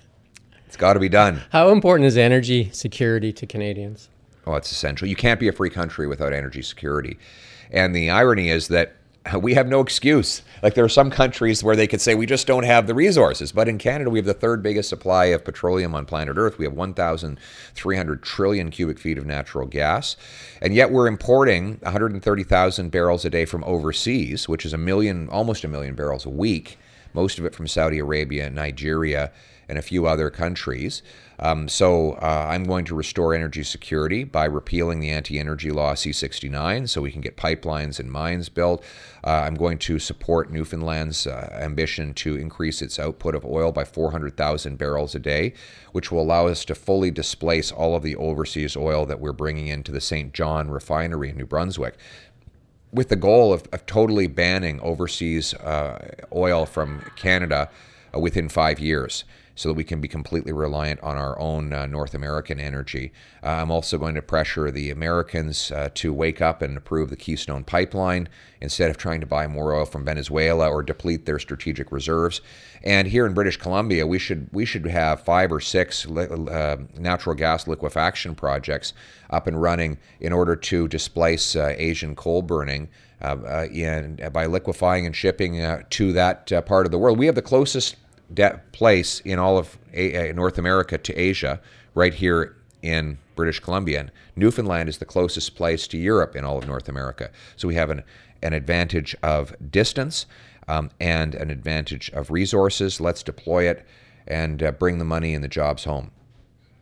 it's 0.67 0.68
got 0.79 0.93
to 0.93 0.99
be 0.99 1.09
done. 1.09 1.43
How 1.51 1.69
important 1.69 2.07
is 2.07 2.17
energy 2.17 2.71
security 2.71 3.31
to 3.33 3.45
Canadians? 3.45 4.09
Oh, 4.47 4.55
it's 4.55 4.71
essential. 4.71 5.07
You 5.07 5.15
can't 5.15 5.39
be 5.39 5.47
a 5.47 5.51
free 5.51 5.69
country 5.69 6.07
without 6.07 6.33
energy 6.33 6.63
security. 6.63 7.19
And 7.69 7.95
the 7.95 8.09
irony 8.09 8.49
is 8.49 8.69
that 8.69 8.95
uh, 9.31 9.37
we 9.37 9.53
have 9.53 9.67
no 9.67 9.81
excuse. 9.81 10.41
Like 10.63 10.73
there 10.73 10.85
are 10.85 10.89
some 10.89 11.11
countries 11.11 11.63
where 11.63 11.75
they 11.75 11.85
could 11.85 11.99
say 11.99 12.15
we 12.15 12.25
just 12.25 12.47
don't 12.47 12.63
have 12.63 12.87
the 12.87 12.95
resources, 12.95 13.51
but 13.51 13.67
in 13.67 13.77
Canada 13.77 14.09
we 14.09 14.17
have 14.17 14.25
the 14.25 14.33
third 14.33 14.63
biggest 14.63 14.87
supply 14.87 15.25
of 15.25 15.43
petroleum 15.43 15.93
on 15.93 16.05
planet 16.05 16.37
Earth. 16.37 16.57
We 16.57 16.65
have 16.65 16.73
1,300 16.73 18.23
trillion 18.23 18.71
cubic 18.71 18.97
feet 18.97 19.17
of 19.17 19.25
natural 19.25 19.67
gas, 19.67 20.15
and 20.61 20.73
yet 20.73 20.91
we're 20.91 21.07
importing 21.07 21.77
130,000 21.81 22.89
barrels 22.89 23.25
a 23.25 23.29
day 23.29 23.43
from 23.43 23.63
overseas, 23.65 24.47
which 24.47 24.65
is 24.65 24.71
a 24.71 24.77
million, 24.77 25.27
almost 25.29 25.65
a 25.65 25.67
million 25.67 25.93
barrels 25.93 26.25
a 26.25 26.29
week. 26.29 26.79
Most 27.13 27.37
of 27.37 27.45
it 27.45 27.53
from 27.53 27.67
Saudi 27.67 27.99
Arabia, 27.99 28.49
Nigeria, 28.49 29.31
and 29.69 29.77
a 29.77 29.81
few 29.81 30.07
other 30.07 30.29
countries. 30.29 31.01
Um, 31.41 31.69
so 31.69 32.13
uh, 32.13 32.47
I'm 32.49 32.65
going 32.65 32.83
to 32.85 32.95
restore 32.95 33.33
energy 33.33 33.63
security 33.63 34.25
by 34.25 34.43
repealing 34.43 34.99
the 34.99 35.09
anti-energy 35.09 35.71
law 35.71 35.93
C69 35.93 36.89
so 36.89 37.01
we 37.01 37.11
can 37.11 37.21
get 37.21 37.37
pipelines 37.37 37.97
and 37.97 38.11
mines 38.11 38.49
built. 38.49 38.83
Uh, 39.23 39.43
I'm 39.45 39.55
going 39.55 39.77
to 39.79 39.99
support 39.99 40.51
Newfoundland's 40.51 41.25
uh, 41.25 41.57
ambition 41.61 42.13
to 42.15 42.35
increase 42.35 42.81
its 42.81 42.99
output 42.99 43.35
of 43.35 43.45
oil 43.45 43.71
by 43.71 43.85
400,000 43.85 44.77
barrels 44.77 45.15
a 45.15 45.19
day, 45.19 45.53
which 45.93 46.11
will 46.11 46.21
allow 46.21 46.47
us 46.47 46.65
to 46.65 46.75
fully 46.75 47.11
displace 47.11 47.71
all 47.71 47.95
of 47.95 48.03
the 48.03 48.17
overseas 48.17 48.75
oil 48.75 49.05
that 49.05 49.21
we're 49.21 49.31
bringing 49.31 49.67
into 49.67 49.93
the 49.93 50.01
Saint 50.01 50.33
John 50.33 50.69
refinery 50.69 51.29
in 51.29 51.37
New 51.37 51.45
Brunswick 51.45 51.95
with 52.91 53.09
the 53.09 53.15
goal 53.15 53.53
of, 53.53 53.63
of 53.71 53.85
totally 53.85 54.27
banning 54.27 54.79
overseas 54.81 55.53
uh, 55.53 56.15
oil 56.33 56.65
from 56.65 57.01
Canada 57.15 57.69
uh, 58.15 58.19
within 58.19 58.49
five 58.49 58.79
years. 58.79 59.23
So 59.59 59.67
that 59.67 59.73
we 59.73 59.83
can 59.83 59.99
be 59.99 60.07
completely 60.07 60.53
reliant 60.53 61.01
on 61.01 61.17
our 61.17 61.37
own 61.37 61.73
uh, 61.73 61.85
North 61.85 62.13
American 62.13 62.61
energy. 62.61 63.11
Uh, 63.43 63.47
I'm 63.47 63.71
also 63.71 63.97
going 63.97 64.15
to 64.15 64.21
pressure 64.21 64.71
the 64.71 64.89
Americans 64.89 65.69
uh, 65.73 65.89
to 65.95 66.13
wake 66.13 66.41
up 66.41 66.61
and 66.61 66.77
approve 66.77 67.09
the 67.09 67.17
Keystone 67.17 67.65
Pipeline 67.65 68.29
instead 68.61 68.89
of 68.89 68.95
trying 68.95 69.19
to 69.19 69.25
buy 69.25 69.47
more 69.47 69.73
oil 69.73 69.83
from 69.83 70.05
Venezuela 70.05 70.69
or 70.69 70.81
deplete 70.81 71.25
their 71.25 71.39
strategic 71.39 71.91
reserves. 71.91 72.39
And 72.85 73.09
here 73.09 73.25
in 73.25 73.33
British 73.33 73.57
Columbia, 73.57 74.07
we 74.07 74.17
should 74.17 74.47
we 74.53 74.63
should 74.63 74.85
have 74.85 75.25
five 75.25 75.51
or 75.51 75.59
six 75.59 76.07
uh, 76.07 76.77
natural 76.97 77.35
gas 77.35 77.67
liquefaction 77.67 78.35
projects 78.35 78.93
up 79.29 79.45
and 79.45 79.61
running 79.61 79.97
in 80.21 80.31
order 80.31 80.55
to 80.55 80.87
displace 80.87 81.57
uh, 81.57 81.75
Asian 81.77 82.15
coal 82.15 82.41
burning. 82.41 82.87
Uh, 83.21 83.67
in, 83.69 84.17
by 84.31 84.45
liquefying 84.45 85.05
and 85.05 85.13
shipping 85.13 85.83
to 85.89 86.13
that 86.13 86.47
part 86.65 86.85
of 86.85 86.91
the 86.93 86.97
world, 86.97 87.19
we 87.19 87.25
have 87.25 87.35
the 87.35 87.41
closest 87.41 87.97
de- 88.33 88.61
place 88.71 89.19
in 89.21 89.39
all 89.39 89.57
of 89.57 89.77
A- 89.93 90.31
North 90.33 90.57
America 90.57 90.97
to 90.97 91.15
Asia, 91.15 91.61
right 91.95 92.13
here 92.13 92.55
in 92.81 93.17
British 93.35 93.59
Columbia. 93.59 93.99
And 94.01 94.11
Newfoundland 94.35 94.89
is 94.89 94.97
the 94.97 95.05
closest 95.05 95.55
place 95.55 95.87
to 95.87 95.97
Europe 95.97 96.35
in 96.35 96.43
all 96.43 96.57
of 96.57 96.67
North 96.67 96.89
America. 96.89 97.29
So 97.55 97.67
we 97.67 97.75
have 97.75 97.89
an, 97.89 98.03
an 98.41 98.53
advantage 98.53 99.15
of 99.21 99.53
distance 99.71 100.25
um, 100.67 100.91
and 100.99 101.35
an 101.35 101.49
advantage 101.49 102.09
of 102.11 102.31
resources. 102.31 103.01
Let's 103.01 103.23
deploy 103.23 103.67
it 103.69 103.85
and 104.27 104.61
uh, 104.61 104.71
bring 104.71 104.99
the 104.99 105.05
money 105.05 105.33
and 105.33 105.43
the 105.43 105.47
jobs 105.47 105.83
home. 105.83 106.11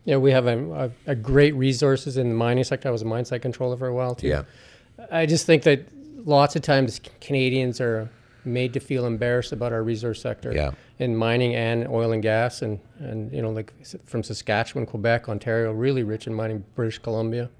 Yeah, 0.04 0.16
we 0.16 0.30
have 0.30 0.46
a, 0.46 0.90
a, 1.06 1.10
a, 1.12 1.14
great 1.14 1.54
resources 1.54 2.16
in 2.16 2.30
the 2.30 2.34
mining 2.34 2.64
sector. 2.64 2.88
I 2.88 2.92
was 2.92 3.02
a 3.02 3.04
mine 3.04 3.24
site 3.24 3.42
controller 3.42 3.76
for 3.76 3.88
a 3.88 3.94
while 3.94 4.14
too. 4.14 4.28
Yeah. 4.28 4.44
I 5.10 5.26
just 5.26 5.44
think 5.44 5.64
that 5.64 5.86
lots 6.26 6.56
of 6.56 6.62
times 6.62 7.00
Canadians 7.20 7.80
are 7.80 8.08
made 8.44 8.72
to 8.72 8.80
feel 8.80 9.06
embarrassed 9.06 9.52
about 9.52 9.72
our 9.72 9.82
resource 9.82 10.20
sector 10.20 10.52
yeah. 10.52 10.70
In 10.98 11.16
mining 11.16 11.54
and 11.54 11.86
oil 11.88 12.12
and 12.12 12.22
gas 12.22 12.62
and, 12.62 12.80
and 12.98 13.32
you 13.32 13.42
know 13.42 13.50
like 13.50 13.72
from 14.04 14.22
Saskatchewan, 14.22 14.86
Quebec, 14.86 15.28
Ontario, 15.28 15.72
really 15.72 16.02
rich 16.02 16.26
in 16.26 16.34
mining, 16.34 16.64
British 16.74 16.98
Columbia. 16.98 17.50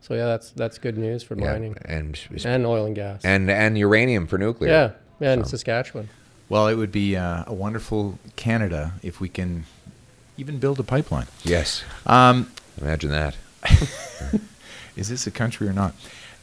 So 0.00 0.14
yeah, 0.14 0.26
that's 0.26 0.50
that's 0.50 0.78
good 0.78 0.98
news 0.98 1.22
for 1.22 1.38
yeah, 1.38 1.52
mining 1.52 1.76
and 1.84 2.18
and 2.44 2.66
oil 2.66 2.86
and 2.86 2.94
gas 2.94 3.24
and 3.24 3.50
and 3.50 3.78
uranium 3.78 4.26
for 4.26 4.38
nuclear. 4.38 4.70
Yeah, 4.70 4.90
yeah, 5.20 5.34
so. 5.34 5.40
in 5.40 5.44
Saskatchewan. 5.44 6.08
Well, 6.48 6.68
it 6.68 6.74
would 6.74 6.92
be 6.92 7.16
uh, 7.16 7.44
a 7.46 7.54
wonderful 7.54 8.18
Canada 8.36 8.92
if 9.02 9.20
we 9.20 9.28
can 9.28 9.64
even 10.36 10.58
build 10.58 10.78
a 10.80 10.82
pipeline. 10.82 11.26
Yes. 11.44 11.82
Um, 12.04 12.50
Imagine 12.80 13.10
that. 13.10 13.36
is 14.96 15.08
this 15.08 15.26
a 15.26 15.30
country 15.30 15.68
or 15.68 15.72
not? 15.72 15.94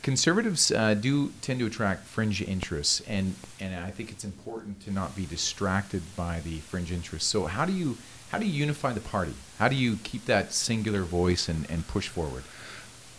Conservatives 0.02 0.72
uh, 0.72 0.94
do 0.94 1.32
tend 1.42 1.60
to 1.60 1.66
attract 1.66 2.06
fringe 2.06 2.42
interests, 2.42 3.02
and 3.02 3.36
and 3.60 3.76
I 3.76 3.92
think 3.92 4.12
it's 4.12 4.24
important 4.24 4.82
to 4.82 4.92
not 4.92 5.16
be 5.16 5.26
distracted 5.26 6.02
by 6.16 6.40
the 6.42 6.60
fringe 6.60 6.92
interests. 6.92 7.30
So 7.30 7.46
how 7.46 7.66
do 7.66 7.74
you 7.74 7.98
how 8.32 8.38
do 8.38 8.46
you 8.46 8.54
unify 8.54 8.94
the 8.94 9.02
party? 9.02 9.34
How 9.58 9.68
do 9.68 9.76
you 9.76 9.98
keep 10.04 10.26
that 10.26 10.54
singular 10.54 11.04
voice 11.04 11.50
and, 11.50 11.70
and 11.70 11.88
push 11.88 12.08
forward? 12.08 12.44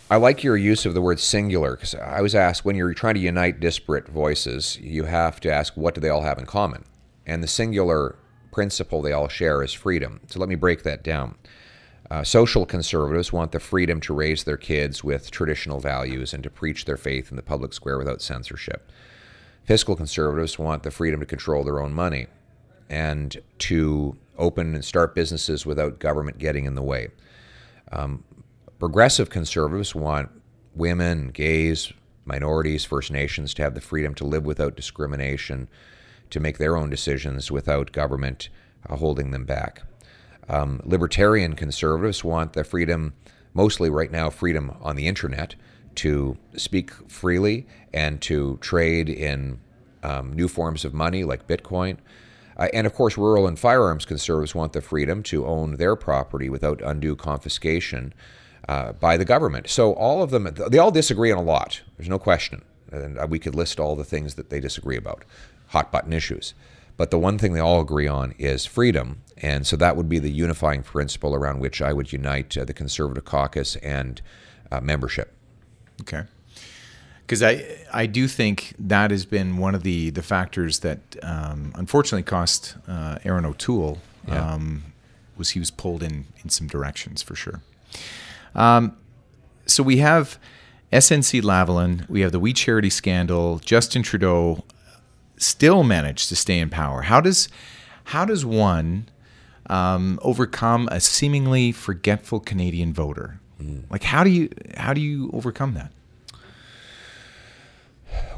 I 0.09 0.17
like 0.17 0.43
your 0.43 0.57
use 0.57 0.85
of 0.85 0.93
the 0.93 1.01
word 1.01 1.19
singular 1.19 1.75
because 1.75 1.95
I 1.95 2.21
was 2.21 2.35
asked 2.35 2.65
when 2.65 2.75
you're 2.75 2.93
trying 2.93 3.15
to 3.15 3.21
unite 3.21 3.61
disparate 3.61 4.07
voices, 4.07 4.77
you 4.81 5.05
have 5.05 5.39
to 5.41 5.51
ask 5.51 5.77
what 5.77 5.95
do 5.95 6.01
they 6.01 6.09
all 6.09 6.23
have 6.23 6.37
in 6.37 6.45
common, 6.45 6.83
and 7.25 7.41
the 7.41 7.47
singular 7.47 8.15
principle 8.51 9.01
they 9.01 9.13
all 9.13 9.29
share 9.29 9.63
is 9.63 9.71
freedom. 9.71 10.19
So 10.27 10.39
let 10.39 10.49
me 10.49 10.55
break 10.55 10.83
that 10.83 11.03
down. 11.03 11.35
Uh, 12.11 12.25
social 12.25 12.65
conservatives 12.65 13.31
want 13.31 13.53
the 13.53 13.59
freedom 13.59 14.01
to 14.01 14.13
raise 14.13 14.43
their 14.43 14.57
kids 14.57 15.01
with 15.01 15.31
traditional 15.31 15.79
values 15.79 16.33
and 16.33 16.43
to 16.43 16.49
preach 16.49 16.83
their 16.83 16.97
faith 16.97 17.29
in 17.31 17.37
the 17.37 17.41
public 17.41 17.71
square 17.71 17.97
without 17.97 18.21
censorship. 18.21 18.91
Fiscal 19.63 19.95
conservatives 19.95 20.59
want 20.59 20.83
the 20.83 20.91
freedom 20.91 21.21
to 21.21 21.25
control 21.25 21.63
their 21.63 21.79
own 21.79 21.93
money 21.93 22.27
and 22.89 23.41
to 23.59 24.17
open 24.37 24.75
and 24.75 24.83
start 24.83 25.15
businesses 25.15 25.65
without 25.65 25.99
government 25.99 26.37
getting 26.37 26.65
in 26.65 26.75
the 26.75 26.81
way. 26.81 27.07
Um, 27.93 28.25
progressive 28.77 29.29
conservatives 29.29 29.95
want 29.95 30.29
women, 30.75 31.29
gays, 31.29 31.93
minorities, 32.25 32.83
First 32.83 33.11
Nations 33.11 33.53
to 33.53 33.63
have 33.63 33.73
the 33.73 33.79
freedom 33.79 34.15
to 34.15 34.25
live 34.25 34.45
without 34.45 34.75
discrimination, 34.75 35.69
to 36.29 36.41
make 36.41 36.57
their 36.57 36.75
own 36.75 36.89
decisions 36.89 37.49
without 37.49 37.93
government 37.93 38.49
uh, 38.89 38.97
holding 38.97 39.31
them 39.31 39.45
back. 39.45 39.83
Um, 40.51 40.81
libertarian 40.83 41.55
conservatives 41.55 42.23
want 42.25 42.53
the 42.53 42.65
freedom, 42.65 43.13
mostly 43.53 43.89
right 43.89 44.11
now, 44.11 44.29
freedom 44.29 44.75
on 44.81 44.97
the 44.97 45.07
internet 45.07 45.55
to 45.95 46.37
speak 46.55 46.91
freely 47.09 47.65
and 47.93 48.21
to 48.23 48.57
trade 48.57 49.07
in 49.07 49.59
um, 50.03 50.33
new 50.33 50.49
forms 50.49 50.83
of 50.83 50.93
money 50.93 51.23
like 51.23 51.47
Bitcoin. 51.47 51.97
Uh, 52.57 52.67
and 52.73 52.85
of 52.85 52.93
course, 52.93 53.17
rural 53.17 53.47
and 53.47 53.57
firearms 53.57 54.05
conservatives 54.05 54.53
want 54.53 54.73
the 54.73 54.81
freedom 54.81 55.23
to 55.23 55.45
own 55.45 55.77
their 55.77 55.95
property 55.95 56.49
without 56.49 56.81
undue 56.81 57.15
confiscation 57.15 58.13
uh, 58.67 58.91
by 58.91 59.15
the 59.15 59.25
government. 59.25 59.69
So 59.69 59.93
all 59.93 60.21
of 60.21 60.31
them, 60.31 60.53
they 60.69 60.77
all 60.77 60.91
disagree 60.91 61.31
on 61.31 61.37
a 61.37 61.43
lot. 61.43 61.81
There's 61.97 62.09
no 62.09 62.19
question. 62.19 62.63
And 62.91 63.17
uh, 63.17 63.25
we 63.29 63.39
could 63.39 63.55
list 63.55 63.79
all 63.79 63.95
the 63.95 64.03
things 64.03 64.35
that 64.35 64.49
they 64.49 64.59
disagree 64.59 64.97
about, 64.97 65.23
hot 65.67 65.93
button 65.93 66.11
issues. 66.11 66.53
But 66.97 67.11
the 67.11 67.19
one 67.19 67.37
thing 67.37 67.53
they 67.53 67.59
all 67.59 67.81
agree 67.81 68.07
on 68.07 68.33
is 68.37 68.65
freedom. 68.65 69.21
And 69.37 69.65
so 69.65 69.75
that 69.77 69.97
would 69.97 70.07
be 70.07 70.19
the 70.19 70.31
unifying 70.31 70.83
principle 70.83 71.33
around 71.33 71.59
which 71.59 71.81
I 71.81 71.93
would 71.93 72.13
unite 72.13 72.57
uh, 72.57 72.65
the 72.65 72.73
Conservative 72.73 73.25
caucus 73.25 73.75
and 73.77 74.21
uh, 74.71 74.81
membership. 74.81 75.33
Okay. 76.01 76.23
Because 77.21 77.41
I, 77.41 77.65
I 77.91 78.05
do 78.05 78.27
think 78.27 78.73
that 78.77 79.09
has 79.09 79.25
been 79.25 79.57
one 79.57 79.73
of 79.73 79.83
the, 79.83 80.09
the 80.09 80.21
factors 80.21 80.79
that 80.79 80.99
um, 81.23 81.71
unfortunately 81.75 82.23
cost 82.23 82.75
uh, 82.87 83.17
Erin 83.23 83.45
O'Toole. 83.45 83.99
Yeah. 84.27 84.53
Um, 84.53 84.83
was 85.41 85.51
he 85.51 85.59
was 85.59 85.71
pulled 85.71 86.03
in 86.03 86.25
in 86.43 86.49
some 86.49 86.67
directions 86.67 87.21
for 87.23 87.35
sure. 87.35 87.61
Um, 88.53 88.95
so 89.65 89.81
we 89.83 89.97
have 89.97 90.37
SNC 90.91 91.41
Lavalin, 91.41 92.07
we 92.09 92.21
have 92.21 92.31
the 92.31 92.39
We 92.39 92.53
Charity 92.53 92.89
scandal, 92.89 93.59
Justin 93.59 94.03
Trudeau 94.03 94.63
still 95.41 95.83
manage 95.83 96.27
to 96.27 96.35
stay 96.35 96.59
in 96.59 96.69
power? 96.69 97.03
How 97.03 97.21
does 97.21 97.49
how 98.05 98.25
does 98.25 98.45
one 98.45 99.07
um, 99.67 100.19
overcome 100.21 100.89
a 100.91 100.99
seemingly 100.99 101.71
forgetful 101.71 102.39
Canadian 102.41 102.93
voter? 102.93 103.39
Mm. 103.61 103.83
Like 103.89 104.03
how 104.03 104.23
do 104.23 104.29
you 104.29 104.49
how 104.77 104.93
do 104.93 105.01
you 105.01 105.29
overcome 105.33 105.73
that? 105.73 105.91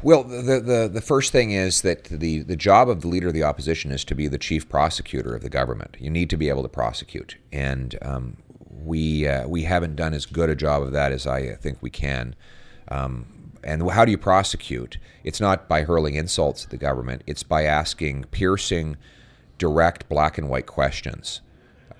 Well, 0.02 0.22
the, 0.22 0.60
the 0.60 0.90
the 0.92 1.00
first 1.00 1.32
thing 1.32 1.52
is 1.52 1.82
that 1.82 2.04
the 2.04 2.42
the 2.42 2.56
job 2.56 2.88
of 2.88 3.00
the 3.00 3.08
leader 3.08 3.28
of 3.28 3.34
the 3.34 3.42
opposition 3.42 3.90
is 3.90 4.04
to 4.04 4.14
be 4.14 4.28
the 4.28 4.38
chief 4.38 4.68
prosecutor 4.68 5.34
of 5.34 5.42
the 5.42 5.48
government. 5.48 5.96
You 5.98 6.10
need 6.10 6.30
to 6.30 6.36
be 6.36 6.48
able 6.48 6.62
to 6.62 6.68
prosecute, 6.68 7.36
and 7.52 7.96
um, 8.02 8.36
we 8.84 9.26
uh, 9.26 9.48
we 9.48 9.62
haven't 9.62 9.96
done 9.96 10.12
as 10.12 10.26
good 10.26 10.50
a 10.50 10.54
job 10.54 10.82
of 10.82 10.92
that 10.92 11.10
as 11.10 11.26
I 11.26 11.54
think 11.54 11.78
we 11.80 11.90
can. 11.90 12.34
Um, 12.88 13.26
and 13.64 13.90
how 13.90 14.04
do 14.04 14.10
you 14.10 14.18
prosecute? 14.18 14.98
It's 15.24 15.40
not 15.40 15.68
by 15.68 15.82
hurling 15.82 16.14
insults 16.14 16.64
at 16.64 16.70
the 16.70 16.76
government, 16.76 17.22
it's 17.26 17.42
by 17.42 17.64
asking 17.64 18.24
piercing, 18.30 18.96
direct, 19.58 20.08
black 20.08 20.38
and 20.38 20.48
white 20.48 20.66
questions. 20.66 21.40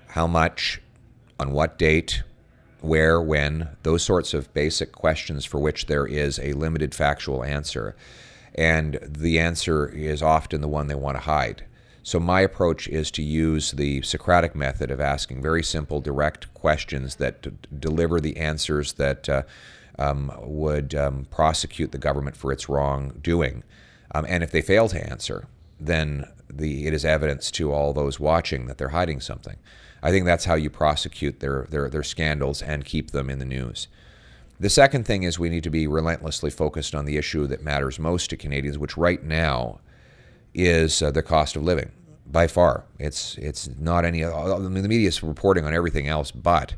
How 0.09 0.27
much, 0.27 0.81
on 1.39 1.51
what 1.51 1.77
date, 1.77 2.23
where, 2.85 3.19
when, 3.19 3.69
those 3.83 4.03
sorts 4.03 4.33
of 4.33 4.53
basic 4.53 4.91
questions 4.91 5.43
for 5.43 5.59
which 5.59 5.87
there 5.87 6.05
is 6.05 6.39
a 6.39 6.53
limited 6.53 6.93
factual 6.93 7.43
answer. 7.43 7.95
And 8.53 8.99
the 9.01 9.39
answer 9.39 9.87
is 9.87 10.21
often 10.21 10.61
the 10.61 10.67
one 10.67 10.87
they 10.87 10.95
want 10.95 11.17
to 11.17 11.23
hide. 11.23 11.65
So, 12.03 12.19
my 12.19 12.41
approach 12.41 12.87
is 12.87 13.09
to 13.11 13.23
use 13.23 13.71
the 13.71 14.03
Socratic 14.03 14.53
method 14.55 14.91
of 14.91 15.01
asking 15.01 15.41
very 15.41 15.63
simple, 15.63 15.99
direct 15.99 16.53
questions 16.53 17.15
that 17.15 17.41
d- 17.41 17.51
deliver 17.79 18.21
the 18.21 18.37
answers 18.37 18.93
that 18.93 19.27
uh, 19.27 19.41
um, 19.99 20.31
would 20.41 20.93
um, 20.95 21.25
prosecute 21.29 21.91
the 21.91 21.97
government 21.97 22.35
for 22.35 22.51
its 22.51 22.69
wrongdoing. 22.69 23.63
Um, 24.13 24.25
and 24.27 24.43
if 24.43 24.51
they 24.51 24.61
fail 24.61 24.87
to 24.89 25.09
answer, 25.09 25.47
then 25.79 26.25
the, 26.49 26.87
it 26.87 26.93
is 26.93 27.05
evidence 27.05 27.51
to 27.51 27.71
all 27.71 27.93
those 27.93 28.19
watching 28.19 28.67
that 28.67 28.77
they're 28.77 28.89
hiding 28.89 29.19
something. 29.19 29.57
I 30.01 30.11
think 30.11 30.25
that's 30.25 30.45
how 30.45 30.55
you 30.55 30.69
prosecute 30.69 31.39
their, 31.39 31.67
their, 31.69 31.89
their 31.89 32.03
scandals 32.03 32.61
and 32.61 32.85
keep 32.85 33.11
them 33.11 33.29
in 33.29 33.39
the 33.39 33.45
news. 33.45 33.87
The 34.59 34.69
second 34.69 35.05
thing 35.05 35.23
is 35.23 35.37
we 35.37 35.49
need 35.49 35.63
to 35.63 35.69
be 35.69 35.87
relentlessly 35.87 36.49
focused 36.49 36.95
on 36.95 37.05
the 37.05 37.17
issue 37.17 37.47
that 37.47 37.63
matters 37.63 37.99
most 37.99 38.29
to 38.29 38.37
Canadians, 38.37 38.77
which 38.77 38.95
right 38.95 39.21
now 39.21 39.79
is 40.53 41.01
uh, 41.01 41.11
the 41.11 41.23
cost 41.23 41.55
of 41.55 41.63
living. 41.63 41.91
By 42.27 42.47
far, 42.47 42.85
it's 42.97 43.37
it's 43.37 43.69
not 43.77 44.03
any. 44.03 44.25
I 44.25 44.57
mean, 44.57 44.81
the 44.81 44.89
media 44.89 45.07
is 45.07 45.21
reporting 45.21 45.65
on 45.65 45.73
everything 45.73 46.07
else, 46.07 46.31
but 46.31 46.73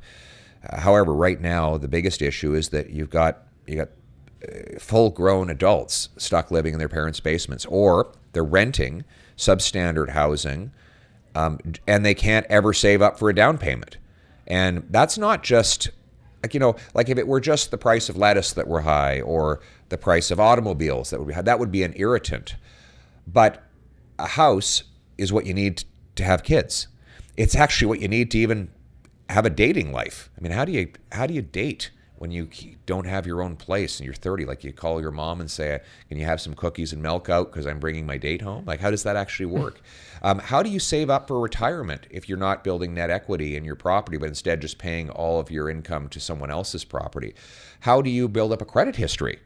however, 0.74 1.14
right 1.14 1.40
now 1.40 1.78
the 1.78 1.88
biggest 1.88 2.22
issue 2.22 2.54
is 2.54 2.70
that 2.70 2.90
you've 2.90 3.10
got 3.10 3.44
you 3.66 3.76
got 3.76 3.90
uh, 4.48 4.80
full-grown 4.80 5.50
adults 5.50 6.10
stuck 6.18 6.52
living 6.52 6.74
in 6.74 6.80
their 6.80 6.90
parents' 6.90 7.20
basements, 7.20 7.66
or 7.66 8.12
they're 8.34 8.44
renting 8.44 9.04
substandard 9.38 10.10
housing, 10.10 10.72
um, 11.36 11.60
and 11.88 12.06
they 12.06 12.14
can't 12.14 12.46
ever 12.50 12.74
save 12.74 13.02
up 13.02 13.18
for 13.20 13.30
a 13.30 13.36
down 13.36 13.58
payment. 13.58 13.98
And 14.46 14.86
that's 14.90 15.18
not 15.18 15.44
just 15.44 15.90
like 16.44 16.54
you 16.54 16.60
know, 16.60 16.76
like 16.94 17.10
if 17.10 17.18
it 17.18 17.28
were 17.28 17.40
just 17.40 17.72
the 17.72 17.78
price 17.78 18.10
of 18.10 18.18
lettuce 18.18 18.54
that 18.54 18.68
were 18.68 18.82
high, 18.82 19.22
or 19.22 19.60
the 19.90 19.98
price 19.98 20.32
of 20.32 20.40
automobiles 20.40 21.10
that 21.10 21.20
would 21.20 21.28
be 21.28 21.34
high, 21.34 21.42
that 21.42 21.60
would 21.60 21.72
be 21.72 21.84
an 21.84 21.94
irritant. 21.96 22.56
But 23.26 23.64
a 24.20 24.28
house 24.28 24.84
is 25.18 25.34
what 25.34 25.46
you 25.46 25.54
need 25.54 25.84
to 26.16 26.24
have 26.24 26.44
kids. 26.44 26.88
it's 27.38 27.56
actually 27.56 27.88
what 27.88 28.02
you 28.02 28.08
need 28.08 28.32
to 28.32 28.40
even 28.40 28.70
have 29.30 29.46
a 29.46 29.50
dating 29.50 29.92
life. 29.92 30.30
I 30.38 30.42
mean, 30.42 30.52
how 30.52 30.66
do 30.66 30.72
you 30.72 30.92
how 31.12 31.28
do 31.28 31.34
you 31.34 31.42
date 31.42 31.92
when 32.18 32.32
you 32.32 32.50
don't 32.88 33.06
have 33.06 33.28
your 33.28 33.44
own 33.44 33.56
place 33.56 34.00
and 34.00 34.06
you're 34.06 34.16
30? 34.16 34.46
Like 34.46 34.64
you 34.64 34.74
call 34.74 35.02
your 35.02 35.12
mom 35.12 35.40
and 35.40 35.52
say, 35.52 35.80
"Can 36.10 36.18
you 36.18 36.26
have 36.26 36.42
some 36.42 36.54
cookies 36.54 36.94
and 36.94 37.02
milk 37.02 37.30
out 37.30 37.52
because 37.52 37.68
I'm 37.68 37.80
bringing 37.80 38.06
my 38.06 38.18
date 38.18 38.42
home?" 38.42 38.66
Like, 38.66 38.80
how 38.80 38.90
does 38.92 39.04
that 39.04 39.16
actually 39.16 39.48
work? 39.48 39.82
um, 40.22 40.40
how 40.40 40.64
do 40.64 40.70
you 40.70 40.80
save 40.80 41.10
up 41.10 41.28
for 41.28 41.40
retirement 41.40 42.08
if 42.10 42.28
you're 42.28 42.38
not 42.38 42.64
building 42.64 42.94
net 42.94 43.10
equity 43.10 43.56
in 43.56 43.66
your 43.66 43.76
property, 43.76 44.18
but 44.18 44.28
instead 44.30 44.62
just 44.62 44.78
paying 44.78 45.10
all 45.10 45.40
of 45.40 45.52
your 45.52 45.70
income 45.70 46.10
to 46.10 46.20
someone 46.20 46.50
else's 46.52 46.84
property? 46.84 47.34
How 47.82 48.02
do 48.02 48.10
you 48.10 48.28
build 48.28 48.52
up 48.54 48.62
a 48.62 48.66
credit 48.66 48.96
history 48.96 49.40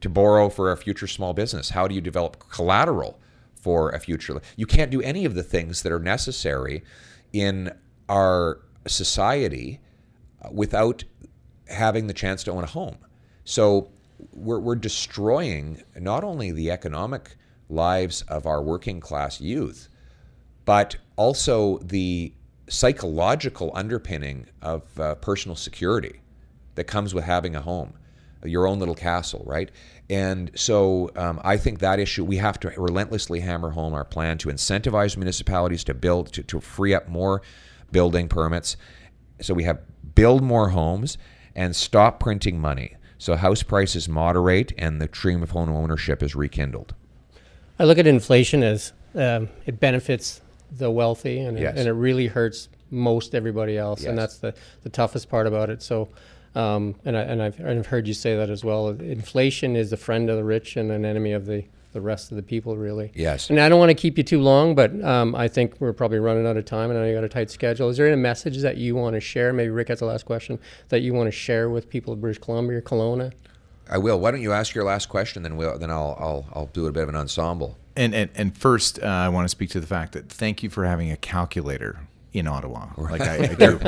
to 0.00 0.08
borrow 0.08 0.48
for 0.48 0.70
a 0.70 0.76
future 0.76 1.06
small 1.06 1.34
business? 1.34 1.70
How 1.70 1.88
do 1.88 1.94
you 1.94 2.00
develop 2.00 2.38
collateral 2.50 3.18
for 3.54 3.90
a 3.90 3.98
future? 3.98 4.40
You 4.56 4.66
can't 4.66 4.90
do 4.90 5.02
any 5.02 5.24
of 5.24 5.34
the 5.34 5.42
things 5.42 5.82
that 5.82 5.92
are 5.92 5.98
necessary 5.98 6.84
in 7.32 7.72
our 8.08 8.60
society 8.86 9.80
uh, 10.42 10.48
without 10.52 11.04
having 11.68 12.06
the 12.06 12.14
chance 12.14 12.44
to 12.44 12.50
own 12.50 12.64
a 12.64 12.68
home. 12.68 12.98
So 13.44 13.90
we're, 14.32 14.60
we're 14.60 14.74
destroying 14.76 15.82
not 15.98 16.24
only 16.24 16.50
the 16.50 16.70
economic 16.70 17.36
lives 17.68 18.22
of 18.22 18.46
our 18.46 18.62
working 18.62 19.00
class 19.00 19.40
youth, 19.40 19.88
but 20.64 20.96
also 21.16 21.78
the 21.78 22.32
psychological 22.68 23.70
underpinning 23.74 24.46
of 24.62 24.98
uh, 24.98 25.14
personal 25.16 25.56
security 25.56 26.20
that 26.74 26.84
comes 26.84 27.14
with 27.14 27.24
having 27.24 27.54
a 27.54 27.60
home, 27.60 27.94
your 28.44 28.66
own 28.66 28.78
little 28.78 28.94
castle, 28.94 29.42
right? 29.46 29.70
And 30.10 30.50
so 30.54 31.10
um, 31.16 31.40
I 31.44 31.56
think 31.56 31.78
that 31.80 31.98
issue, 31.98 32.24
we 32.24 32.36
have 32.38 32.58
to 32.60 32.68
relentlessly 32.76 33.40
hammer 33.40 33.70
home 33.70 33.94
our 33.94 34.04
plan 34.04 34.38
to 34.38 34.48
incentivize 34.48 35.16
municipalities 35.16 35.84
to 35.84 35.94
build, 35.94 36.32
to, 36.34 36.42
to 36.44 36.60
free 36.60 36.94
up 36.94 37.08
more 37.08 37.42
building 37.94 38.28
permits. 38.28 38.76
So 39.40 39.54
we 39.54 39.62
have 39.62 39.80
build 40.16 40.42
more 40.42 40.70
homes 40.70 41.16
and 41.54 41.74
stop 41.76 42.18
printing 42.18 42.60
money. 42.60 42.96
So 43.18 43.36
house 43.36 43.62
prices 43.62 44.08
moderate 44.08 44.72
and 44.76 45.00
the 45.00 45.06
dream 45.06 45.44
of 45.44 45.52
home 45.52 45.70
ownership 45.70 46.20
is 46.20 46.34
rekindled. 46.34 46.92
I 47.78 47.84
look 47.84 47.98
at 47.98 48.06
inflation 48.08 48.64
as 48.64 48.92
um, 49.14 49.48
it 49.64 49.78
benefits 49.78 50.40
the 50.72 50.90
wealthy 50.90 51.38
and, 51.38 51.56
Yes. 51.56 51.74
it, 51.76 51.78
and 51.78 51.88
it 51.88 51.92
really 51.92 52.26
hurts 52.26 52.68
most 52.90 53.32
everybody 53.32 53.78
else. 53.78 54.00
Yes. 54.00 54.08
And 54.08 54.18
that's 54.18 54.38
the, 54.38 54.54
the 54.82 54.88
toughest 54.90 55.30
part 55.30 55.46
about 55.46 55.70
it. 55.70 55.80
So, 55.80 56.08
um, 56.56 56.96
and, 57.04 57.16
I, 57.16 57.22
and 57.22 57.40
I've, 57.40 57.64
I've 57.64 57.86
heard 57.86 58.08
you 58.08 58.14
say 58.14 58.36
that 58.36 58.50
as 58.50 58.64
well. 58.64 58.88
Inflation 58.88 59.76
is 59.76 59.92
a 59.92 59.96
friend 59.96 60.28
of 60.28 60.36
the 60.36 60.44
rich 60.44 60.76
and 60.76 60.90
an 60.90 61.04
enemy 61.04 61.30
of 61.30 61.46
the, 61.46 61.64
the 61.94 62.00
rest 62.00 62.30
of 62.30 62.36
the 62.36 62.42
people, 62.42 62.76
really. 62.76 63.12
Yes. 63.14 63.48
And 63.48 63.58
I 63.58 63.68
don't 63.68 63.78
want 63.78 63.90
to 63.90 63.94
keep 63.94 64.18
you 64.18 64.24
too 64.24 64.42
long, 64.42 64.74
but 64.74 65.02
um, 65.02 65.34
I 65.34 65.48
think 65.48 65.80
we're 65.80 65.92
probably 65.92 66.18
running 66.18 66.46
out 66.46 66.56
of 66.56 66.64
time, 66.66 66.90
and 66.90 66.98
I 66.98 67.02
know 67.02 67.08
you 67.08 67.14
got 67.14 67.24
a 67.24 67.28
tight 67.28 67.50
schedule. 67.50 67.88
Is 67.88 67.96
there 67.96 68.06
any 68.06 68.20
message 68.20 68.58
that 68.58 68.76
you 68.76 68.94
want 68.96 69.14
to 69.14 69.20
share? 69.20 69.52
Maybe 69.52 69.70
Rick 69.70 69.88
has 69.88 70.00
the 70.00 70.06
last 70.06 70.26
question 70.26 70.58
that 70.90 71.00
you 71.00 71.14
want 71.14 71.28
to 71.28 71.32
share 71.32 71.70
with 71.70 71.88
people 71.88 72.12
of 72.12 72.20
British 72.20 72.42
Columbia 72.42 72.78
or 72.78 72.82
Kelowna. 72.82 73.32
I 73.88 73.98
will. 73.98 74.18
Why 74.18 74.32
don't 74.32 74.42
you 74.42 74.52
ask 74.52 74.74
your 74.74 74.84
last 74.84 75.08
question, 75.08 75.42
then 75.42 75.56
we'll 75.56 75.78
then 75.78 75.90
I'll 75.90 76.16
I'll, 76.18 76.46
I'll 76.52 76.66
do 76.66 76.86
a 76.86 76.92
bit 76.92 77.04
of 77.04 77.08
an 77.08 77.16
ensemble. 77.16 77.78
And 77.96 78.14
and, 78.14 78.30
and 78.34 78.56
first, 78.56 79.00
uh, 79.02 79.06
I 79.06 79.28
want 79.28 79.44
to 79.44 79.48
speak 79.48 79.70
to 79.70 79.80
the 79.80 79.86
fact 79.86 80.12
that 80.12 80.28
thank 80.28 80.62
you 80.62 80.70
for 80.70 80.84
having 80.84 81.12
a 81.12 81.16
calculator 81.16 82.00
in 82.34 82.48
Ottawa. 82.48 82.88
Like 82.96 83.20
I, 83.20 83.36
I 83.36 83.46
do. 83.54 83.78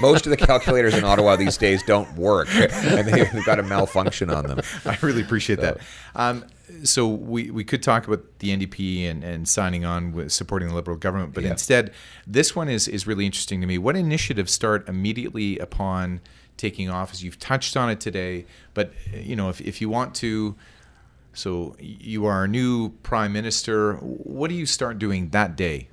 Most 0.00 0.26
of 0.26 0.30
the 0.30 0.36
calculators 0.36 0.94
in 0.94 1.04
Ottawa 1.04 1.36
these 1.36 1.56
days 1.56 1.82
don't 1.84 2.12
work, 2.16 2.48
and 2.54 3.08
they've 3.08 3.44
got 3.44 3.58
a 3.58 3.62
malfunction 3.62 4.28
on 4.28 4.46
them. 4.46 4.60
I 4.84 4.98
really 5.02 5.22
appreciate 5.22 5.60
that. 5.60 5.78
Um, 6.14 6.44
so 6.82 7.06
we, 7.06 7.50
we 7.50 7.64
could 7.64 7.82
talk 7.82 8.06
about 8.06 8.38
the 8.40 8.56
NDP 8.56 9.08
and, 9.08 9.22
and 9.22 9.48
signing 9.48 9.84
on 9.84 10.12
with 10.12 10.32
supporting 10.32 10.68
the 10.68 10.74
Liberal 10.74 10.96
government, 10.96 11.32
but 11.34 11.44
Yeah. 11.44 11.50
instead, 11.50 11.92
this 12.26 12.56
one 12.56 12.68
is, 12.68 12.88
is 12.88 13.06
really 13.06 13.26
interesting 13.26 13.60
to 13.60 13.66
me. 13.66 13.78
What 13.78 13.96
initiatives 13.96 14.52
start 14.52 14.88
immediately 14.88 15.58
upon 15.58 16.20
taking 16.56 16.90
office? 16.90 17.22
You've 17.22 17.38
touched 17.38 17.76
on 17.76 17.90
it 17.90 18.00
today, 18.00 18.46
but 18.74 18.92
you 19.14 19.36
know 19.36 19.48
if, 19.48 19.60
if 19.60 19.80
you 19.80 19.88
want 19.88 20.14
to, 20.16 20.56
so 21.32 21.76
you 21.78 22.24
are 22.26 22.44
a 22.44 22.48
new 22.48 22.90
prime 23.02 23.32
minister. 23.32 23.94
What 23.96 24.48
do 24.48 24.54
you 24.54 24.66
start 24.66 24.98
doing 24.98 25.28
that 25.30 25.54
day? 25.56 25.88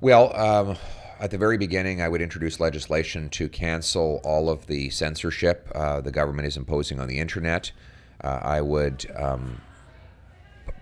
Well, 0.00 0.34
um, 0.36 0.76
at 1.20 1.30
the 1.30 1.38
very 1.38 1.56
beginning, 1.56 2.02
I 2.02 2.08
would 2.08 2.20
introduce 2.20 2.60
legislation 2.60 3.28
to 3.30 3.48
cancel 3.48 4.20
all 4.24 4.50
of 4.50 4.66
the 4.66 4.90
censorship 4.90 5.70
uh, 5.74 6.00
the 6.00 6.10
government 6.10 6.46
is 6.48 6.56
imposing 6.56 7.00
on 7.00 7.08
the 7.08 7.18
internet. 7.18 7.72
Uh, 8.22 8.40
I 8.42 8.60
would 8.60 9.06
um, 9.16 9.60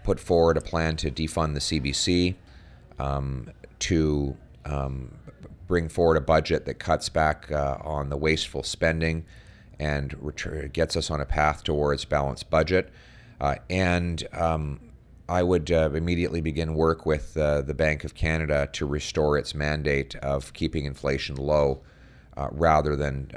put 0.05 0.21
forward 0.21 0.57
a 0.57 0.61
plan 0.61 0.97
to 0.97 1.11
defund 1.11 1.55
the 1.55 1.61
CBC, 1.61 2.37
um, 2.99 3.51
to 3.81 4.37
um, 4.65 5.17
bring 5.67 5.89
forward 5.89 6.17
a 6.17 6.21
budget 6.21 6.67
that 6.67 6.75
cuts 6.75 7.09
back 7.09 7.51
uh, 7.51 7.79
on 7.81 8.11
the 8.11 8.17
wasteful 8.17 8.63
spending 8.63 9.25
and 9.81 10.13
retur- 10.21 10.73
gets 10.73 10.97
us 10.97 11.11
on 11.11 11.21
a 11.21 11.25
path 11.25 11.65
towards 11.65 12.05
balanced 12.05 12.49
budget. 12.51 12.91
Uh, 13.41 13.57
and 13.69 14.27
um, 14.33 14.81
I 15.29 15.43
would 15.43 15.73
uh, 15.73 15.91
immediately 15.93 16.41
begin 16.41 16.75
work 16.75 17.05
with 17.05 17.37
uh, 17.37 17.63
the 17.63 17.75
Bank 17.75 18.05
of 18.05 18.15
Canada 18.15 18.69
to 18.73 18.87
restore 18.87 19.37
its 19.37 19.55
mandate 19.55 20.15
of 20.17 20.53
keeping 20.53 20.85
inflation 20.85 21.37
low 21.37 21.81
uh, 22.37 22.49
rather 22.53 22.95
than 22.95 23.31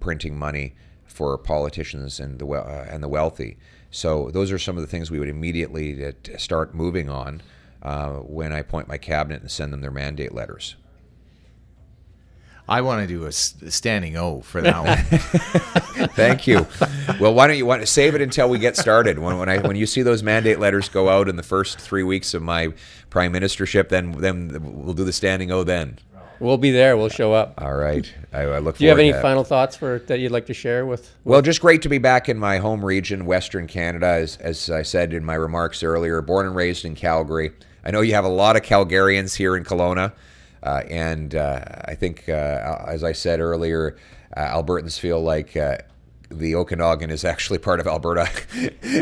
printing 0.00 0.36
money 0.36 0.74
for 1.06 1.36
politicians 1.38 2.20
and 2.20 2.38
the, 2.38 2.46
uh, 2.46 2.86
and 2.88 3.02
the 3.02 3.08
wealthy. 3.08 3.56
So, 3.90 4.30
those 4.30 4.52
are 4.52 4.58
some 4.58 4.76
of 4.76 4.82
the 4.82 4.88
things 4.88 5.10
we 5.10 5.18
would 5.18 5.28
immediately 5.28 6.04
uh, 6.04 6.12
start 6.36 6.74
moving 6.74 7.08
on 7.08 7.40
uh, 7.82 8.14
when 8.14 8.52
I 8.52 8.58
appoint 8.58 8.88
my 8.88 8.98
cabinet 8.98 9.40
and 9.40 9.50
send 9.50 9.72
them 9.72 9.80
their 9.80 9.90
mandate 9.90 10.34
letters. 10.34 10.76
I 12.68 12.80
want 12.80 13.02
to 13.02 13.06
do 13.06 13.26
a 13.26 13.32
standing 13.32 14.16
O 14.16 14.40
for 14.40 14.60
that 14.60 14.84
one. 14.84 16.08
Thank 16.10 16.48
you. 16.48 16.66
well, 17.20 17.32
why 17.32 17.46
don't 17.46 17.56
you 17.56 17.66
want 17.66 17.82
to 17.82 17.86
save 17.86 18.16
it 18.16 18.20
until 18.20 18.48
we 18.48 18.58
get 18.58 18.76
started? 18.76 19.20
When, 19.20 19.38
when 19.38 19.48
I 19.48 19.58
when 19.58 19.76
you 19.76 19.86
see 19.86 20.02
those 20.02 20.24
mandate 20.24 20.58
letters 20.58 20.88
go 20.88 21.08
out 21.08 21.28
in 21.28 21.36
the 21.36 21.44
first 21.44 21.78
three 21.78 22.02
weeks 22.02 22.34
of 22.34 22.42
my 22.42 22.74
prime 23.08 23.32
ministership, 23.32 23.88
then 23.88 24.12
then 24.12 24.58
we'll 24.84 24.94
do 24.94 25.04
the 25.04 25.12
standing 25.12 25.52
O 25.52 25.62
then. 25.62 25.98
We'll 26.40 26.58
be 26.58 26.70
there. 26.70 26.96
We'll 26.96 27.08
show 27.08 27.32
up. 27.32 27.54
All 27.58 27.74
right. 27.74 28.12
I, 28.32 28.42
I 28.42 28.58
look. 28.58 28.78
Do 28.78 28.84
you 28.84 28.90
have 28.90 28.98
any 28.98 29.12
final 29.12 29.44
thoughts 29.44 29.76
for 29.76 29.98
that 30.06 30.18
you'd 30.18 30.32
like 30.32 30.46
to 30.46 30.54
share 30.54 30.84
with? 30.86 31.14
Well, 31.24 31.42
just 31.42 31.60
great 31.60 31.82
to 31.82 31.88
be 31.88 31.98
back 31.98 32.28
in 32.28 32.38
my 32.38 32.58
home 32.58 32.84
region, 32.84 33.26
Western 33.26 33.66
Canada. 33.66 34.06
As, 34.06 34.36
as 34.38 34.70
I 34.70 34.82
said 34.82 35.14
in 35.14 35.24
my 35.24 35.34
remarks 35.34 35.82
earlier, 35.82 36.20
born 36.22 36.46
and 36.46 36.54
raised 36.54 36.84
in 36.84 36.94
Calgary. 36.94 37.52
I 37.84 37.90
know 37.90 38.00
you 38.00 38.14
have 38.14 38.24
a 38.24 38.28
lot 38.28 38.56
of 38.56 38.62
Calgarians 38.62 39.36
here 39.36 39.56
in 39.56 39.64
Kelowna. 39.64 40.12
Uh, 40.62 40.82
and 40.88 41.34
uh, 41.34 41.62
I 41.84 41.94
think, 41.94 42.28
uh, 42.28 42.84
as 42.88 43.04
I 43.04 43.12
said 43.12 43.38
earlier, 43.38 43.96
uh, 44.36 44.40
Albertans 44.40 44.98
feel 44.98 45.20
like 45.20 45.56
uh, 45.56 45.78
the 46.30 46.54
Okanagan 46.54 47.10
is 47.10 47.24
actually 47.24 47.58
part 47.58 47.80
of 47.80 47.86
Alberta. 47.86 48.28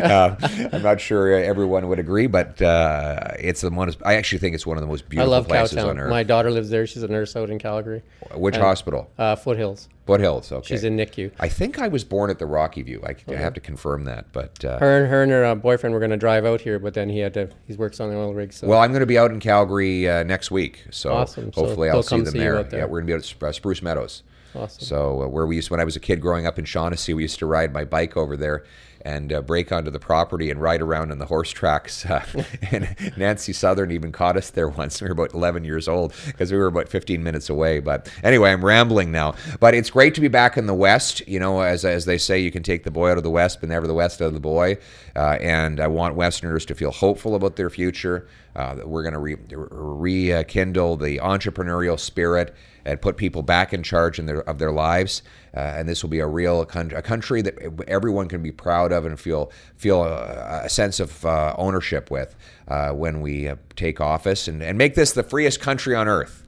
uh, 0.02 0.36
I'm 0.72 0.82
not 0.82 1.00
sure 1.00 1.32
everyone 1.32 1.88
would 1.88 1.98
agree, 1.98 2.26
but 2.26 2.60
uh, 2.60 3.28
it's 3.38 3.60
the 3.62 3.70
one. 3.70 3.92
I 4.04 4.14
actually 4.14 4.38
think 4.38 4.54
it's 4.54 4.66
one 4.66 4.76
of 4.76 4.80
the 4.82 4.86
most 4.86 5.04
I 5.04 5.08
beautiful 5.08 5.30
love 5.30 5.48
places 5.48 5.78
on 5.78 5.96
Cowtown. 5.96 6.00
earth. 6.00 6.10
My 6.10 6.22
daughter 6.22 6.50
lives 6.50 6.70
there. 6.70 6.86
She's 6.86 7.02
a 7.02 7.08
nurse 7.08 7.34
out 7.36 7.50
in 7.50 7.58
Calgary. 7.58 8.02
Which 8.34 8.54
and- 8.54 8.64
hospital? 8.64 9.10
Uh, 9.18 9.36
Foothills. 9.36 9.88
Foothills. 10.06 10.52
Okay. 10.52 10.66
She's 10.66 10.84
in 10.84 10.98
NICU. 10.98 11.30
I 11.40 11.48
think 11.48 11.78
I 11.78 11.88
was 11.88 12.04
born 12.04 12.28
at 12.28 12.38
the 12.38 12.44
Rockyview. 12.44 13.02
I, 13.08 13.16
I 13.32 13.36
have 13.36 13.54
to 13.54 13.60
confirm 13.60 14.04
that, 14.04 14.26
but 14.32 14.62
uh, 14.62 14.78
Her 14.78 14.98
and 15.00 15.08
her 15.10 15.22
and 15.22 15.32
her 15.32 15.44
uh, 15.46 15.54
boyfriend 15.54 15.94
were 15.94 15.98
going 15.98 16.10
to 16.10 16.18
drive 16.18 16.44
out 16.44 16.60
here, 16.60 16.78
but 16.78 16.92
then 16.92 17.08
he 17.08 17.20
had 17.20 17.32
to. 17.34 17.48
He 17.66 17.74
works 17.74 18.00
on 18.00 18.10
the 18.10 18.16
oil 18.16 18.34
rig. 18.34 18.52
So 18.52 18.66
Well, 18.66 18.80
I'm 18.80 18.90
going 18.90 19.00
to 19.00 19.06
be 19.06 19.16
out 19.16 19.30
in 19.30 19.40
Calgary 19.40 20.06
uh, 20.06 20.22
next 20.24 20.50
week, 20.50 20.84
so 20.90 21.14
Awesome. 21.14 21.50
Hopefully 21.54 21.88
they'll 21.88 21.96
I'll 21.96 22.02
see 22.02 22.16
them 22.20 22.26
see 22.32 22.38
there. 22.38 22.62
there. 22.64 22.80
Yeah, 22.80 22.84
we're 22.84 23.00
going 23.00 23.04
to 23.06 23.06
be 23.06 23.14
out 23.14 23.48
at 23.48 23.54
Spruce 23.54 23.80
Meadows. 23.80 24.22
Awesome. 24.54 24.84
So 24.84 25.22
uh, 25.22 25.28
where 25.28 25.46
we 25.46 25.56
used 25.56 25.70
when 25.70 25.80
I 25.80 25.84
was 25.84 25.96
a 25.96 26.00
kid 26.00 26.20
growing 26.20 26.46
up 26.46 26.58
in 26.58 26.64
Shawnessy, 26.64 27.14
we 27.14 27.22
used 27.22 27.38
to 27.40 27.46
ride 27.46 27.72
my 27.72 27.84
bike 27.84 28.16
over 28.16 28.36
there 28.36 28.64
and 29.04 29.32
uh, 29.32 29.42
break 29.42 29.70
onto 29.70 29.90
the 29.90 29.98
property 29.98 30.50
and 30.50 30.60
ride 30.60 30.80
around 30.80 31.12
in 31.12 31.18
the 31.18 31.26
horse 31.26 31.50
tracks. 31.50 32.06
Uh, 32.06 32.24
and 32.70 32.96
Nancy 33.16 33.52
Southern 33.52 33.90
even 33.90 34.12
caught 34.12 34.36
us 34.36 34.50
there 34.50 34.68
once. 34.70 35.00
We 35.00 35.08
were 35.08 35.12
about 35.12 35.34
11 35.34 35.64
years 35.64 35.88
old 35.88 36.14
because 36.26 36.50
we 36.50 36.58
were 36.58 36.66
about 36.66 36.88
15 36.88 37.22
minutes 37.22 37.50
away. 37.50 37.80
But 37.80 38.10
anyway, 38.22 38.50
I'm 38.50 38.64
rambling 38.64 39.12
now. 39.12 39.34
But 39.60 39.74
it's 39.74 39.90
great 39.90 40.14
to 40.14 40.20
be 40.20 40.28
back 40.28 40.56
in 40.56 40.66
the 40.66 40.74
West. 40.74 41.26
You 41.28 41.38
know, 41.38 41.60
as 41.60 41.84
as 41.84 42.06
they 42.06 42.18
say, 42.18 42.38
you 42.38 42.50
can 42.50 42.62
take 42.62 42.84
the 42.84 42.90
boy 42.90 43.10
out 43.10 43.18
of 43.18 43.24
the 43.24 43.30
West, 43.30 43.60
but 43.60 43.68
never 43.68 43.86
the 43.86 43.94
West 43.94 44.22
out 44.22 44.28
of 44.28 44.34
the 44.34 44.40
boy. 44.40 44.78
Uh, 45.14 45.36
and 45.40 45.80
I 45.80 45.86
want 45.86 46.14
Westerners 46.14 46.64
to 46.66 46.74
feel 46.74 46.90
hopeful 46.90 47.34
about 47.34 47.56
their 47.56 47.70
future. 47.70 48.26
Uh, 48.56 48.76
we're 48.84 49.02
going 49.02 49.14
to 49.14 49.18
re- 49.18 49.36
rekindle 49.50 50.96
the 50.96 51.18
entrepreneurial 51.18 51.98
spirit 51.98 52.54
and 52.84 53.00
put 53.00 53.16
people 53.16 53.42
back 53.42 53.72
in 53.72 53.82
charge 53.82 54.18
in 54.18 54.26
their, 54.26 54.40
of 54.48 54.58
their 54.58 54.72
lives. 54.72 55.22
Uh, 55.56 55.60
and 55.60 55.88
this 55.88 56.02
will 56.02 56.10
be 56.10 56.18
a 56.18 56.26
real 56.26 56.62
a 56.62 57.02
country 57.02 57.42
that 57.42 57.56
everyone 57.88 58.28
can 58.28 58.42
be 58.42 58.50
proud 58.50 58.92
of 58.92 59.06
and 59.06 59.18
feel 59.18 59.50
feel 59.76 60.04
a, 60.04 60.62
a 60.64 60.68
sense 60.68 61.00
of 61.00 61.24
uh, 61.24 61.54
ownership 61.56 62.10
with 62.10 62.34
uh, 62.68 62.90
when 62.90 63.20
we 63.20 63.48
uh, 63.48 63.56
take 63.76 64.00
office 64.00 64.48
and, 64.48 64.62
and 64.62 64.76
make 64.76 64.94
this 64.94 65.12
the 65.12 65.22
freest 65.22 65.60
country 65.60 65.94
on 65.94 66.08
earth. 66.08 66.44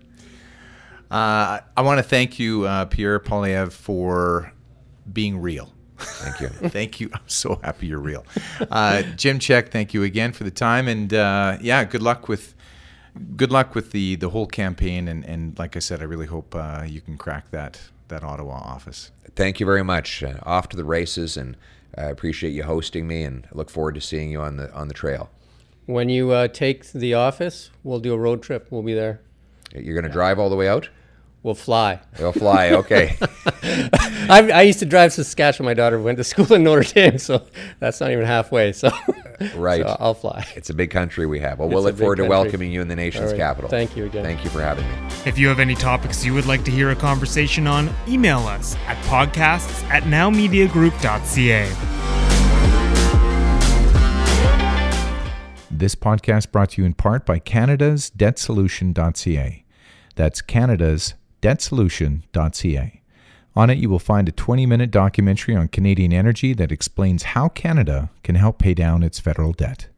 Uh, 1.10 1.60
I 1.76 1.82
want 1.82 1.98
to 1.98 2.02
thank 2.02 2.38
you, 2.38 2.66
uh, 2.66 2.86
Pierre 2.86 3.20
Poilievre, 3.20 3.70
for 3.70 4.52
being 5.12 5.38
real. 5.38 5.72
Thank 5.98 6.40
you. 6.40 6.48
thank 6.70 7.00
you. 7.00 7.10
I'm 7.12 7.20
so 7.26 7.60
happy 7.62 7.86
you're 7.86 8.00
real. 8.00 8.26
Uh, 8.70 9.02
Jim 9.14 9.38
Check, 9.38 9.70
thank 9.70 9.94
you 9.94 10.02
again 10.02 10.32
for 10.32 10.44
the 10.44 10.50
time. 10.50 10.88
And 10.88 11.14
uh, 11.14 11.58
yeah, 11.60 11.84
good 11.84 12.02
luck 12.02 12.28
with 12.28 12.55
good 13.36 13.52
luck 13.52 13.74
with 13.74 13.92
the 13.92 14.16
the 14.16 14.30
whole 14.30 14.46
campaign, 14.46 15.08
and 15.08 15.24
and 15.24 15.58
like 15.58 15.76
I 15.76 15.80
said, 15.80 16.00
I 16.00 16.04
really 16.04 16.26
hope 16.26 16.54
uh, 16.54 16.84
you 16.86 17.00
can 17.00 17.16
crack 17.16 17.50
that 17.50 17.80
that 18.08 18.22
Ottawa 18.22 18.54
office. 18.54 19.10
Thank 19.34 19.60
you 19.60 19.66
very 19.66 19.84
much. 19.84 20.22
Uh, 20.22 20.34
off 20.44 20.68
to 20.70 20.76
the 20.76 20.84
races, 20.84 21.36
and 21.36 21.56
I 21.96 22.04
appreciate 22.04 22.50
you 22.50 22.64
hosting 22.64 23.06
me, 23.06 23.22
and 23.22 23.46
I 23.52 23.56
look 23.56 23.70
forward 23.70 23.94
to 23.96 24.00
seeing 24.00 24.30
you 24.30 24.40
on 24.40 24.56
the 24.56 24.72
on 24.72 24.88
the 24.88 24.94
trail. 24.94 25.30
When 25.86 26.08
you 26.08 26.32
uh, 26.32 26.48
take 26.48 26.90
the 26.92 27.14
office, 27.14 27.70
we'll 27.84 28.00
do 28.00 28.12
a 28.12 28.18
road 28.18 28.42
trip. 28.42 28.68
We'll 28.70 28.82
be 28.82 28.94
there. 28.94 29.20
You're 29.72 29.94
going 29.94 30.04
to 30.04 30.10
drive 30.10 30.38
all 30.38 30.50
the 30.50 30.56
way 30.56 30.68
out? 30.68 30.88
We'll 31.42 31.54
fly. 31.54 32.00
We'll 32.18 32.32
fly. 32.32 32.70
Okay. 32.70 33.16
I, 34.28 34.50
I 34.52 34.62
used 34.62 34.80
to 34.80 34.86
drive 34.86 35.14
to 35.14 35.22
Saskatchewan. 35.22 35.66
My 35.66 35.74
daughter 35.74 36.00
went 36.00 36.18
to 36.18 36.24
school 36.24 36.52
in 36.52 36.64
Notre 36.64 36.82
Dame, 36.82 37.18
so 37.18 37.46
that's 37.78 38.00
not 38.00 38.10
even 38.10 38.24
halfway. 38.24 38.72
So, 38.72 38.90
right. 39.56 39.82
so 39.82 39.96
I'll 40.00 40.14
fly. 40.14 40.46
It's 40.56 40.70
a 40.70 40.74
big 40.74 40.90
country 40.90 41.26
we 41.26 41.40
have. 41.40 41.58
Well, 41.58 41.68
we'll 41.68 41.78
a 41.78 41.84
look 41.84 41.94
big 41.94 42.00
forward 42.00 42.16
to 42.16 42.22
country. 42.22 42.36
welcoming 42.36 42.72
you 42.72 42.80
in 42.80 42.88
the 42.88 42.96
nation's 42.96 43.24
All 43.26 43.30
right. 43.30 43.38
capital. 43.38 43.70
Thank 43.70 43.96
you 43.96 44.06
again. 44.06 44.24
Thank 44.24 44.44
you 44.44 44.50
for 44.50 44.60
having 44.62 44.84
me. 44.88 44.94
If 45.24 45.38
you 45.38 45.48
have 45.48 45.58
any 45.60 45.74
topics 45.74 46.24
you 46.24 46.34
would 46.34 46.46
like 46.46 46.64
to 46.64 46.70
hear 46.70 46.90
a 46.90 46.96
conversation 46.96 47.66
on, 47.66 47.90
email 48.08 48.40
us 48.40 48.76
at 48.86 48.96
podcasts 49.06 49.82
at 49.90 50.04
nowmediagroup.ca. 50.04 51.66
This 55.70 55.94
podcast 55.94 56.52
brought 56.52 56.70
to 56.70 56.82
you 56.82 56.86
in 56.86 56.94
part 56.94 57.26
by 57.26 57.38
Canada's 57.38 58.10
debtsolution.ca. 58.16 59.64
That's 60.14 60.40
Canada's 60.40 61.14
debtsolution.ca. 61.42 63.02
On 63.56 63.70
it, 63.70 63.78
you 63.78 63.88
will 63.88 63.98
find 63.98 64.28
a 64.28 64.32
20 64.32 64.66
minute 64.66 64.90
documentary 64.90 65.56
on 65.56 65.68
Canadian 65.68 66.12
energy 66.12 66.52
that 66.52 66.70
explains 66.70 67.22
how 67.22 67.48
Canada 67.48 68.10
can 68.22 68.34
help 68.34 68.58
pay 68.58 68.74
down 68.74 69.02
its 69.02 69.18
federal 69.18 69.52
debt. 69.52 69.88